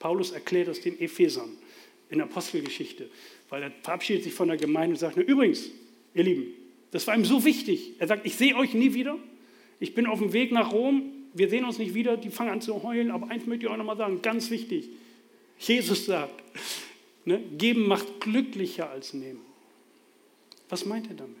[0.00, 1.56] Paulus erklärt das den Ephesern
[2.10, 3.08] in Apostelgeschichte,
[3.48, 5.70] weil er verabschiedet sich von der Gemeinde und sagt, übrigens,
[6.14, 6.54] ihr Lieben,
[6.90, 7.92] das war ihm so wichtig.
[7.98, 9.18] Er sagt, ich sehe euch nie wieder.
[9.80, 11.12] Ich bin auf dem Weg nach Rom.
[11.34, 12.16] Wir sehen uns nicht wieder.
[12.16, 13.10] Die fangen an zu heulen.
[13.10, 14.88] Aber eins möchte ich euch nochmal sagen, ganz wichtig.
[15.58, 16.42] Jesus sagt,
[17.24, 19.40] ne, geben macht glücklicher als nehmen.
[20.68, 21.36] Was meint er damit?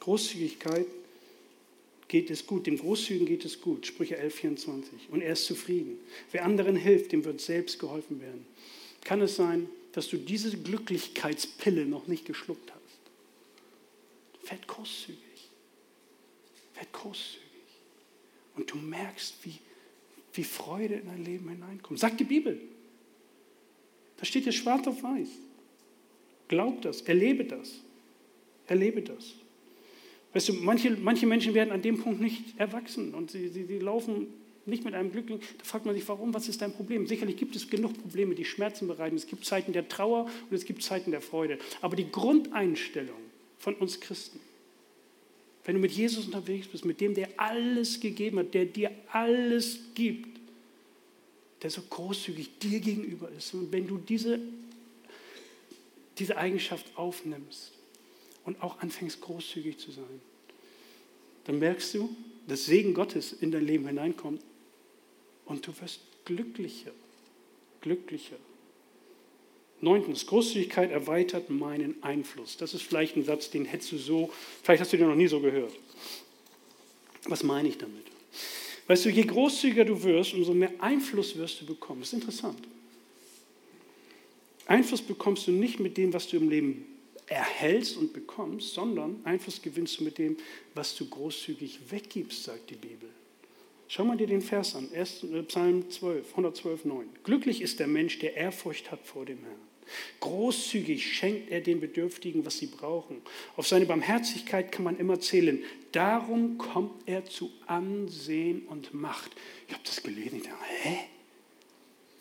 [0.00, 0.86] Großzügigkeit
[2.08, 4.92] geht es gut, dem Großzügigen geht es gut, Sprüche 11, 24.
[5.10, 5.98] Und er ist zufrieden.
[6.30, 8.46] Wer anderen hilft, dem wird selbst geholfen werden
[9.06, 14.50] kann es sein, dass du diese Glücklichkeitspille noch nicht geschluckt hast.
[14.50, 15.48] Werd großzügig.
[16.74, 17.46] Werd großzügig.
[18.56, 19.58] Und du merkst, wie,
[20.32, 22.00] wie Freude in dein Leben hineinkommt.
[22.00, 22.60] Sagt die Bibel.
[24.16, 25.28] Da steht hier schwarz auf weiß.
[26.48, 27.74] Glaub das, erlebe das.
[28.66, 29.34] Erlebe das.
[30.32, 33.78] Weißt du, manche, manche Menschen werden an dem Punkt nicht erwachsen und sie, sie, sie
[33.78, 34.26] laufen
[34.66, 37.06] nicht mit einem Glücklichen, da fragt man sich, warum, was ist dein Problem?
[37.06, 39.16] Sicherlich gibt es genug Probleme, die Schmerzen bereiten.
[39.16, 41.58] Es gibt Zeiten der Trauer und es gibt Zeiten der Freude.
[41.80, 43.20] Aber die Grundeinstellung
[43.58, 44.40] von uns Christen,
[45.64, 49.78] wenn du mit Jesus unterwegs bist, mit dem, der alles gegeben hat, der dir alles
[49.94, 50.40] gibt,
[51.62, 54.38] der so großzügig dir gegenüber ist, und wenn du diese,
[56.18, 57.72] diese Eigenschaft aufnimmst
[58.44, 60.20] und auch anfängst großzügig zu sein,
[61.44, 62.14] dann merkst du,
[62.48, 64.40] dass Segen Gottes in dein Leben hineinkommt
[65.46, 66.92] und du wirst glücklicher,
[67.80, 68.36] glücklicher.
[69.80, 72.56] Neuntens, Großzügigkeit erweitert meinen Einfluss.
[72.56, 74.30] Das ist vielleicht ein Satz, den hättest du so,
[74.62, 75.72] vielleicht hast du den noch nie so gehört.
[77.24, 78.06] Was meine ich damit?
[78.86, 82.00] Weißt du, je großzügiger du wirst, umso mehr Einfluss wirst du bekommen.
[82.00, 82.58] Das ist interessant.
[84.66, 86.86] Einfluss bekommst du nicht mit dem, was du im Leben
[87.26, 90.36] erhältst und bekommst, sondern Einfluss gewinnst du mit dem,
[90.74, 93.08] was du großzügig weggibst, sagt die Bibel.
[93.88, 95.04] Schau mal dir den Vers an, äh,
[95.44, 97.08] Psalm 12, 112, 9.
[97.22, 99.66] Glücklich ist der Mensch, der Ehrfurcht hat vor dem Herrn.
[100.18, 103.22] Großzügig schenkt er den Bedürftigen, was sie brauchen.
[103.56, 105.62] Auf seine Barmherzigkeit kann man immer zählen.
[105.92, 109.30] Darum kommt er zu Ansehen und Macht.
[109.68, 110.98] Ich habe das gelesen, ich dachte, hä?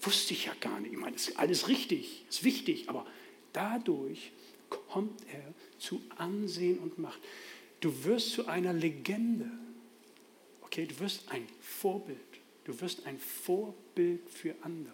[0.02, 0.94] Wusste ich ja gar nicht.
[0.94, 3.08] Ich meine, das ist alles richtig, ist wichtig, aber
[3.54, 4.32] dadurch
[4.70, 7.20] kommt er zu Ansehen und Macht.
[7.80, 9.50] Du wirst zu einer Legende.
[10.76, 12.20] Okay, du wirst ein Vorbild.
[12.66, 14.94] Du wirst ein Vorbild für andere.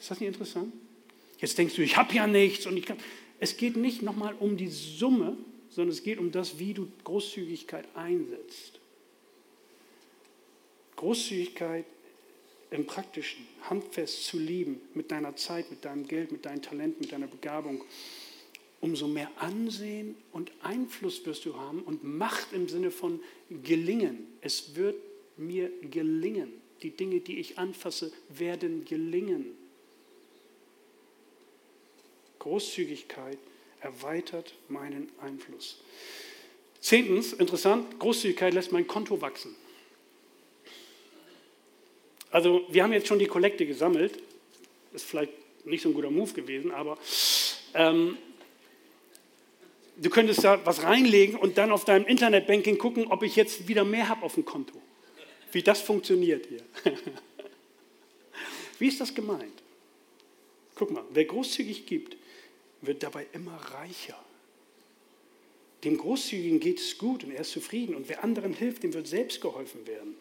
[0.00, 0.72] Ist das nicht interessant?
[1.38, 2.96] Jetzt denkst du, ich habe ja nichts und ich kann.
[3.40, 5.36] Es geht nicht nochmal um die Summe,
[5.68, 8.80] sondern es geht um das, wie du Großzügigkeit einsetzt.
[10.96, 11.84] Großzügigkeit
[12.70, 17.12] im Praktischen, handfest zu lieben, mit deiner Zeit, mit deinem Geld, mit deinem Talent, mit
[17.12, 17.84] deiner Begabung
[18.84, 23.18] umso mehr Ansehen und Einfluss wirst du haben und Macht im Sinne von
[23.62, 24.26] gelingen.
[24.42, 24.96] Es wird
[25.38, 26.52] mir gelingen.
[26.82, 29.46] Die Dinge, die ich anfasse, werden gelingen.
[32.40, 33.38] Großzügigkeit
[33.80, 35.80] erweitert meinen Einfluss.
[36.78, 39.56] Zehntens, interessant, Großzügigkeit lässt mein Konto wachsen.
[42.30, 44.18] Also wir haben jetzt schon die Kollekte gesammelt.
[44.92, 45.32] Ist vielleicht
[45.64, 46.98] nicht so ein guter Move gewesen, aber
[47.72, 48.18] ähm,
[49.96, 53.84] du könntest da was reinlegen und dann auf deinem Internetbanking gucken, ob ich jetzt wieder
[53.84, 54.80] mehr habe auf dem Konto.
[55.52, 56.62] Wie das funktioniert hier.
[58.78, 59.62] Wie ist das gemeint?
[60.74, 62.16] Guck mal, wer großzügig gibt,
[62.80, 64.18] wird dabei immer reicher.
[65.84, 67.94] Dem Großzügigen geht es gut und er ist zufrieden.
[67.94, 70.16] Und wer anderen hilft, dem wird selbst geholfen werden.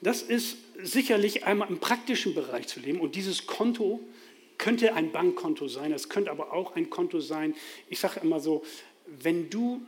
[0.00, 3.00] Das ist sicherlich einmal im praktischen Bereich zu leben.
[3.00, 4.00] Und dieses Konto
[4.58, 7.54] könnte ein Bankkonto sein, es könnte aber auch ein Konto sein.
[7.88, 8.62] Ich sage immer so,
[9.06, 9.82] wenn du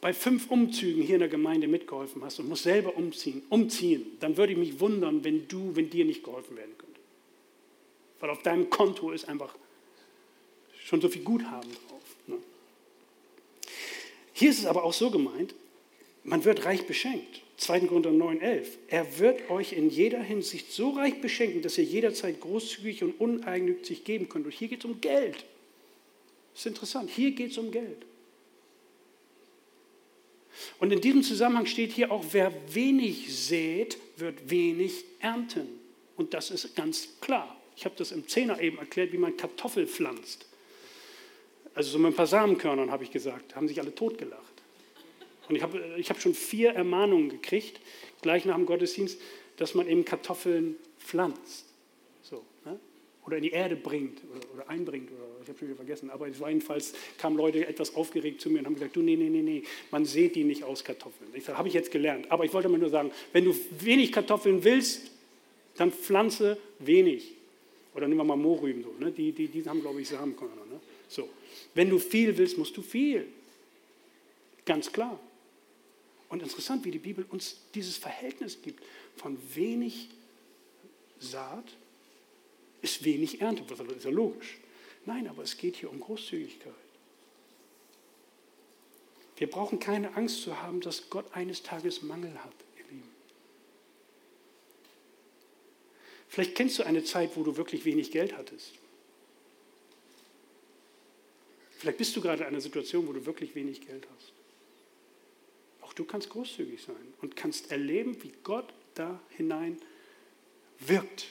[0.00, 4.36] bei fünf Umzügen hier in der Gemeinde mitgeholfen hast und musst selber umziehen, umziehen, dann
[4.36, 7.00] würde ich mich wundern, wenn du, wenn dir nicht geholfen werden könnte.
[8.20, 9.54] Weil auf deinem Konto ist einfach
[10.78, 12.16] schon so viel Guthaben drauf.
[12.26, 12.36] Ne?
[14.32, 15.54] Hier ist es aber auch so gemeint,
[16.24, 17.42] man wird reich beschenkt.
[17.60, 17.80] 2.
[17.80, 18.66] Korinther 9,11.
[18.88, 24.04] Er wird euch in jeder Hinsicht so reich beschenken, dass ihr jederzeit großzügig und uneigennützig
[24.04, 24.46] geben könnt.
[24.46, 25.44] Und hier geht es um Geld.
[26.54, 27.10] Das ist interessant.
[27.10, 28.06] Hier geht es um Geld.
[30.78, 35.68] Und in diesem Zusammenhang steht hier auch, wer wenig sät, wird wenig ernten.
[36.16, 37.60] Und das ist ganz klar.
[37.76, 40.46] Ich habe das im Zehner eben erklärt, wie man Kartoffel pflanzt.
[41.74, 44.49] Also so mit ein paar Samenkörnern habe ich gesagt, haben sich alle totgelacht.
[45.50, 47.80] Und ich habe ich hab schon vier Ermahnungen gekriegt,
[48.22, 49.20] gleich nach dem Gottesdienst,
[49.56, 51.66] dass man eben Kartoffeln pflanzt.
[52.22, 52.78] So, ne?
[53.26, 55.10] Oder in die Erde bringt oder, oder einbringt.
[55.10, 56.08] Oder, ich habe schon wieder vergessen.
[56.10, 59.42] Aber jedenfalls kamen Leute etwas aufgeregt zu mir und haben gesagt, du, nee, nee, nee,
[59.42, 61.28] nee, man sieht die nicht aus Kartoffeln.
[61.40, 62.30] Sage, habe ich jetzt gelernt.
[62.30, 65.10] Aber ich wollte mal nur sagen, wenn du wenig Kartoffeln willst,
[65.76, 67.34] dann pflanze wenig.
[67.96, 68.94] Oder nehmen wir mal Mohrrüben so.
[69.00, 69.10] Ne?
[69.10, 70.64] Die, die, die haben, glaube ich, Samenkörner.
[70.70, 70.78] Ne?
[71.08, 71.28] So.
[71.74, 73.26] Wenn du viel willst, musst du viel.
[74.64, 75.18] Ganz klar.
[76.30, 78.82] Und interessant, wie die Bibel uns dieses Verhältnis gibt
[79.16, 80.08] von wenig
[81.18, 81.76] Saat
[82.80, 83.62] ist wenig Ernte.
[83.68, 84.56] Das ist ja logisch.
[85.04, 86.72] Nein, aber es geht hier um Großzügigkeit.
[89.36, 93.10] Wir brauchen keine Angst zu haben, dass Gott eines Tages Mangel hat, ihr Lieben.
[96.28, 98.72] Vielleicht kennst du eine Zeit, wo du wirklich wenig Geld hattest.
[101.78, 104.32] Vielleicht bist du gerade in einer Situation, wo du wirklich wenig Geld hast.
[105.90, 109.76] Auch du kannst großzügig sein und kannst erleben, wie Gott da hinein
[110.78, 111.26] wirkt.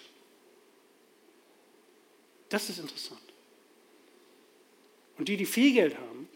[2.50, 3.22] Das ist interessant.
[5.18, 6.28] Und die, die viel Geld haben,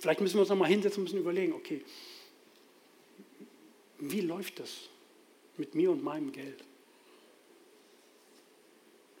[0.00, 1.84] vielleicht müssen wir uns noch mal hinsetzen und müssen überlegen, okay,
[3.98, 4.88] wie läuft das
[5.58, 6.64] mit mir und meinem Geld?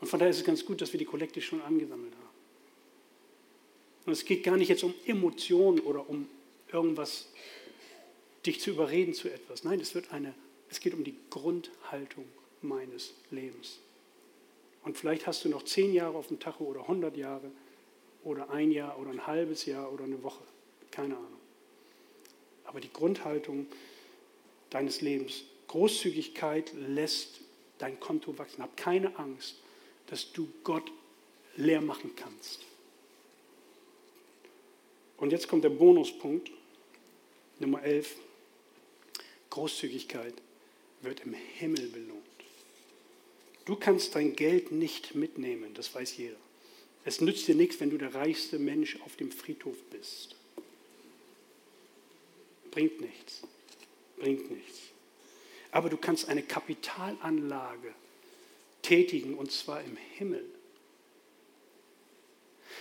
[0.00, 2.26] Und von daher ist es ganz gut, dass wir die Kollekte schon angesammelt haben.
[4.06, 6.28] Und es geht gar nicht jetzt um Emotionen oder um
[6.72, 7.28] irgendwas
[8.46, 9.64] dich zu überreden zu etwas.
[9.64, 10.34] Nein, es, wird eine,
[10.70, 12.24] es geht um die Grundhaltung
[12.62, 13.78] meines Lebens.
[14.84, 17.50] Und vielleicht hast du noch zehn Jahre auf dem Tacho oder hundert Jahre
[18.24, 20.44] oder ein Jahr oder ein halbes Jahr oder eine Woche.
[20.90, 21.40] Keine Ahnung.
[22.64, 23.66] Aber die Grundhaltung
[24.70, 27.40] deines Lebens, Großzügigkeit lässt
[27.78, 28.62] dein Konto wachsen.
[28.62, 29.56] Hab keine Angst,
[30.06, 30.90] dass du Gott
[31.56, 32.60] leer machen kannst.
[35.16, 36.50] Und jetzt kommt der Bonuspunkt,
[37.58, 38.16] Nummer 11.
[39.56, 40.34] Großzügigkeit
[41.00, 42.22] wird im Himmel belohnt.
[43.64, 46.36] Du kannst dein Geld nicht mitnehmen, das weiß jeder.
[47.06, 50.36] Es nützt dir nichts, wenn du der reichste Mensch auf dem Friedhof bist.
[52.70, 53.44] Bringt nichts.
[54.18, 54.78] Bringt nichts.
[55.70, 57.94] Aber du kannst eine Kapitalanlage
[58.82, 60.44] tätigen und zwar im Himmel.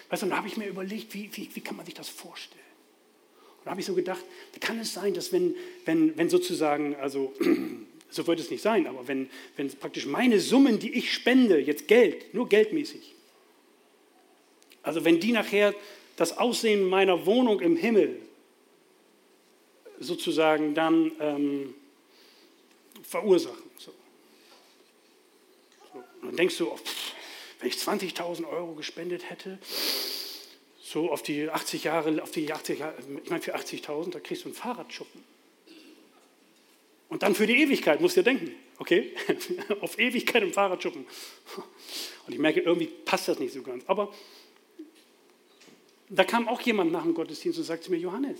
[0.09, 2.64] Weißt du, dann habe ich mir überlegt, wie, wie, wie kann man sich das vorstellen?
[3.65, 4.23] Da habe ich so gedacht,
[4.61, 5.55] kann es sein, dass wenn,
[5.85, 7.33] wenn, wenn sozusagen, also
[8.11, 11.87] so wird es nicht sein, aber wenn, wenn praktisch meine Summen, die ich spende, jetzt
[11.87, 13.15] Geld, nur geldmäßig,
[14.83, 15.73] also wenn die nachher
[16.15, 18.21] das Aussehen meiner Wohnung im Himmel
[19.99, 21.73] sozusagen dann ähm,
[23.01, 23.63] verursachen.
[23.79, 23.91] So.
[25.91, 25.99] So.
[26.21, 26.79] Und dann denkst du, oh,
[27.59, 29.57] wenn ich 20.000 Euro gespendet hätte,
[30.95, 34.45] so auf die 80 Jahre, auf die 80 Jahre, ich meine für 80.000, da kriegst
[34.45, 35.21] du einen Fahrradschuppen.
[37.09, 39.11] Und dann für die Ewigkeit, musst du dir denken, okay?
[39.81, 41.05] auf Ewigkeit im Fahrradschuppen.
[42.25, 43.83] Und ich merke, irgendwie passt das nicht so ganz.
[43.87, 44.13] Aber
[46.07, 48.39] da kam auch jemand nach dem Gottesdienst und sagte mir, Johannes,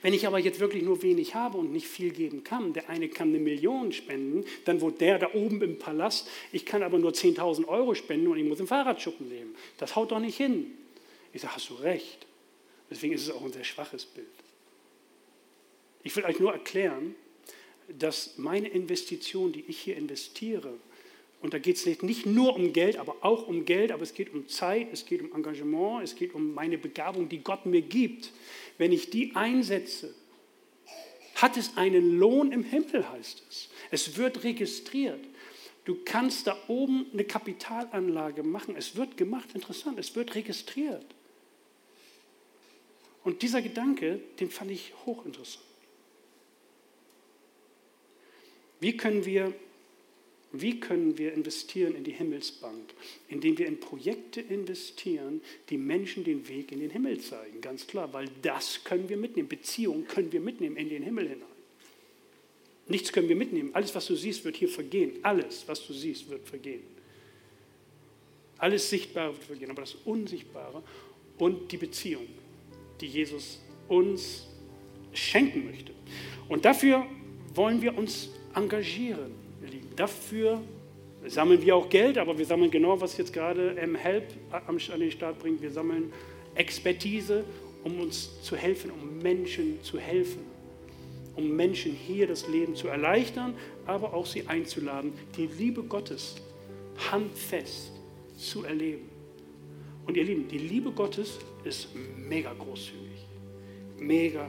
[0.00, 3.10] wenn ich aber jetzt wirklich nur wenig habe und nicht viel geben kann, der eine
[3.10, 7.10] kann eine Million spenden, dann wohnt der da oben im Palast, ich kann aber nur
[7.10, 9.54] 10.000 Euro spenden und ich muss im Fahrradschuppen leben.
[9.76, 10.78] Das haut doch nicht hin.
[11.32, 12.26] Ich sage, hast du recht.
[12.90, 14.26] Deswegen ist es auch ein sehr schwaches Bild.
[16.02, 17.14] Ich will euch nur erklären,
[17.88, 20.74] dass meine Investition, die ich hier investiere,
[21.42, 24.32] Und da geht es nicht nur um Geld, aber auch um Geld, aber es geht
[24.32, 28.30] um Zeit, es geht um Engagement, es geht um meine Begabung, die Gott mir gibt.
[28.78, 30.14] Wenn ich die einsetze,
[31.34, 33.68] hat es einen Lohn im Himmel, heißt es.
[33.90, 35.18] Es wird registriert.
[35.84, 38.76] Du kannst da oben eine Kapitalanlage machen.
[38.76, 41.04] Es wird gemacht, interessant, es wird registriert.
[43.24, 45.64] Und dieser Gedanke, den fand ich hochinteressant.
[48.80, 49.54] Wie können wir,
[50.50, 52.92] wie können wir investieren in die Himmelsbank?
[53.28, 58.12] Indem wir in Projekte investieren, die Menschen den Weg in den Himmel zeigen, ganz klar,
[58.12, 59.48] weil das können wir mitnehmen.
[59.48, 61.46] Beziehungen können wir mitnehmen in den Himmel hinein.
[62.88, 63.70] Nichts können wir mitnehmen.
[63.72, 65.12] Alles, was du siehst, wird hier vergehen.
[65.22, 66.82] Alles, was du siehst, wird vergehen.
[68.58, 70.82] Alles Sichtbare wird vergehen, aber das Unsichtbare
[71.38, 72.26] und die Beziehung,
[73.02, 74.46] die Jesus uns
[75.12, 75.92] schenken möchte.
[76.48, 77.04] Und dafür
[77.54, 79.32] wollen wir uns engagieren,
[79.62, 79.88] ihr Lieben.
[79.96, 80.62] Dafür
[81.26, 85.38] sammeln wir auch Geld, aber wir sammeln genau, was jetzt gerade M-Help an den Start
[85.38, 85.60] bringt.
[85.60, 86.12] Wir sammeln
[86.54, 87.44] Expertise,
[87.84, 90.42] um uns zu helfen, um Menschen zu helfen,
[91.36, 93.54] um Menschen hier das Leben zu erleichtern,
[93.86, 96.36] aber auch sie einzuladen, die Liebe Gottes
[97.10, 97.92] handfest
[98.36, 99.08] zu erleben.
[100.06, 103.26] Und ihr Lieben, die Liebe Gottes ist mega großzügig.
[103.98, 104.48] Mega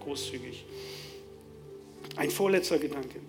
[0.00, 0.64] großzügig.
[2.16, 3.20] Ein vorletzter Gedanke.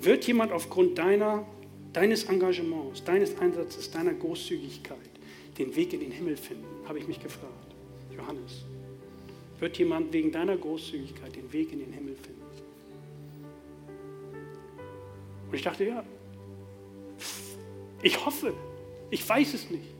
[0.00, 1.46] Wird jemand aufgrund deiner,
[1.92, 4.98] deines Engagements, deines Einsatzes, deiner Großzügigkeit
[5.58, 6.66] den Weg in den Himmel finden?
[6.86, 7.74] Habe ich mich gefragt.
[8.14, 8.64] Johannes,
[9.58, 12.42] wird jemand wegen deiner Großzügigkeit den Weg in den Himmel finden?
[15.48, 16.04] Und ich dachte, ja,
[18.02, 18.52] ich hoffe,
[19.10, 19.95] ich weiß es nicht.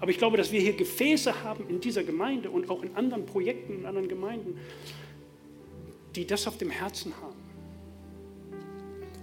[0.00, 3.26] Aber ich glaube, dass wir hier Gefäße haben in dieser Gemeinde und auch in anderen
[3.26, 4.58] Projekten, in anderen Gemeinden,
[6.16, 7.36] die das auf dem Herzen haben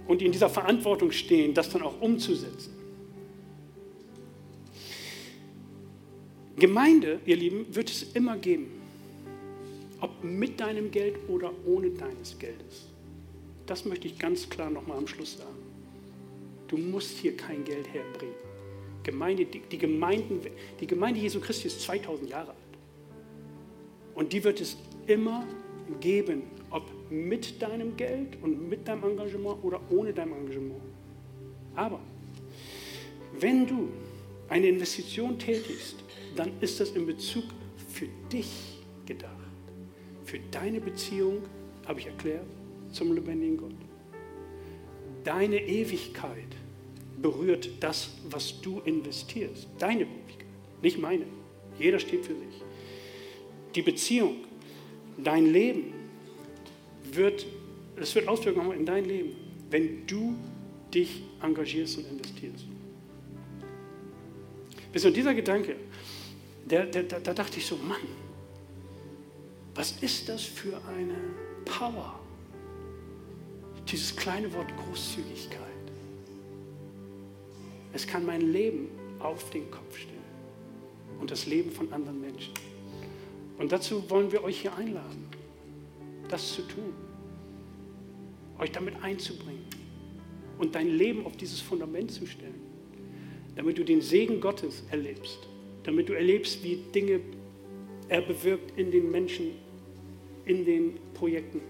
[0.06, 2.74] und die in dieser Verantwortung stehen, das dann auch umzusetzen.
[6.56, 8.66] Gemeinde, ihr Lieben, wird es immer geben.
[10.00, 12.86] Ob mit deinem Geld oder ohne deines Geldes.
[13.66, 15.58] Das möchte ich ganz klar nochmal am Schluss sagen.
[16.68, 18.47] Du musst hier kein Geld herbringen.
[19.10, 20.40] Gemeinde, die, die, Gemeinden,
[20.80, 22.58] die Gemeinde Jesu Christi ist 2000 Jahre alt.
[24.14, 25.46] Und die wird es immer
[26.00, 30.82] geben, ob mit deinem Geld und mit deinem Engagement oder ohne dein Engagement.
[31.74, 32.00] Aber
[33.40, 33.88] wenn du
[34.48, 35.96] eine Investition tätigst,
[36.36, 37.44] dann ist das in Bezug
[37.88, 39.32] für dich gedacht.
[40.24, 41.38] Für deine Beziehung,
[41.86, 42.44] habe ich erklärt,
[42.92, 43.72] zum lebendigen Gott.
[45.24, 46.54] Deine Ewigkeit
[47.20, 49.68] berührt das, was du investierst.
[49.78, 50.46] Deine Ewigkeit,
[50.82, 51.24] nicht meine.
[51.78, 52.62] Jeder steht für sich.
[53.74, 54.36] Die Beziehung,
[55.16, 55.94] dein Leben,
[57.12, 57.46] wird,
[57.96, 59.36] es wird Auswirkungen haben in dein Leben,
[59.70, 60.34] wenn du
[60.92, 62.66] dich engagierst und investierst.
[64.92, 65.76] Bis und dieser Gedanke,
[66.64, 68.00] der, der, da dachte ich so, Mann,
[69.74, 71.16] was ist das für eine
[71.64, 72.18] Power?
[73.86, 75.67] Dieses kleine Wort Großzügigkeit.
[77.98, 80.22] Es kann mein Leben auf den Kopf stellen
[81.18, 82.54] und das Leben von anderen Menschen.
[83.58, 85.26] Und dazu wollen wir euch hier einladen
[86.28, 86.94] das zu tun,
[88.60, 89.64] euch damit einzubringen
[90.58, 92.60] und dein Leben auf dieses Fundament zu stellen,
[93.56, 95.48] damit du den Segen Gottes erlebst,
[95.82, 97.18] damit du erlebst, wie Dinge
[98.08, 99.56] er bewirkt in den Menschen,
[100.44, 101.62] in den Projekten,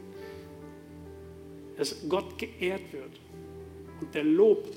[1.79, 3.19] dass Gott geehrt wird
[4.03, 4.69] und der Lob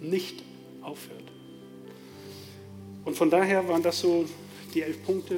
[0.00, 0.42] nicht
[0.82, 1.24] aufhört.
[3.04, 4.26] Und von daher waren das so
[4.74, 5.36] die elf Punkte.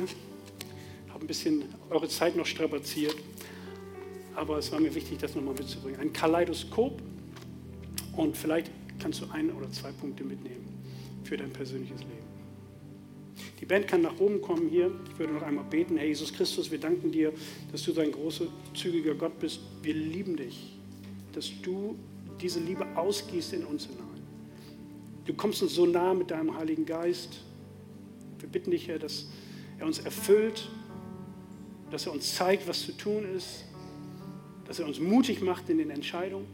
[1.06, 3.16] Ich habe ein bisschen eure Zeit noch strapaziert
[4.34, 6.00] aber es war mir wichtig, das nochmal mitzubringen.
[6.00, 7.02] Ein Kaleidoskop
[8.16, 10.66] und vielleicht kannst du ein oder zwei Punkte mitnehmen
[11.24, 12.32] für dein persönliches Leben.
[13.60, 14.90] Die Band kann nach oben kommen hier.
[15.10, 15.96] Ich würde noch einmal beten.
[15.96, 17.32] Herr Jesus Christus, wir danken dir,
[17.70, 19.60] dass du so ein großer, zügiger Gott bist.
[19.82, 20.76] Wir lieben dich,
[21.32, 21.96] dass du
[22.40, 24.11] diese Liebe ausgießt in uns hinein.
[25.24, 27.40] Du kommst uns so nah mit deinem Heiligen Geist.
[28.38, 29.26] Wir bitten dich, Herr, dass
[29.78, 30.68] er uns erfüllt,
[31.90, 33.64] dass er uns zeigt, was zu tun ist,
[34.66, 36.46] dass er uns mutig macht in den Entscheidungen.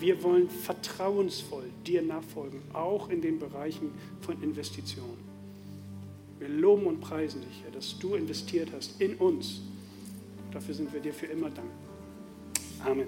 [0.00, 5.22] Wir wollen vertrauensvoll dir nachfolgen, auch in den Bereichen von Investitionen.
[6.38, 9.60] Wir loben und preisen dich, Herr, dass du investiert hast in uns.
[10.50, 11.66] Dafür sind wir dir für immer dankbar.
[12.84, 13.06] Amen.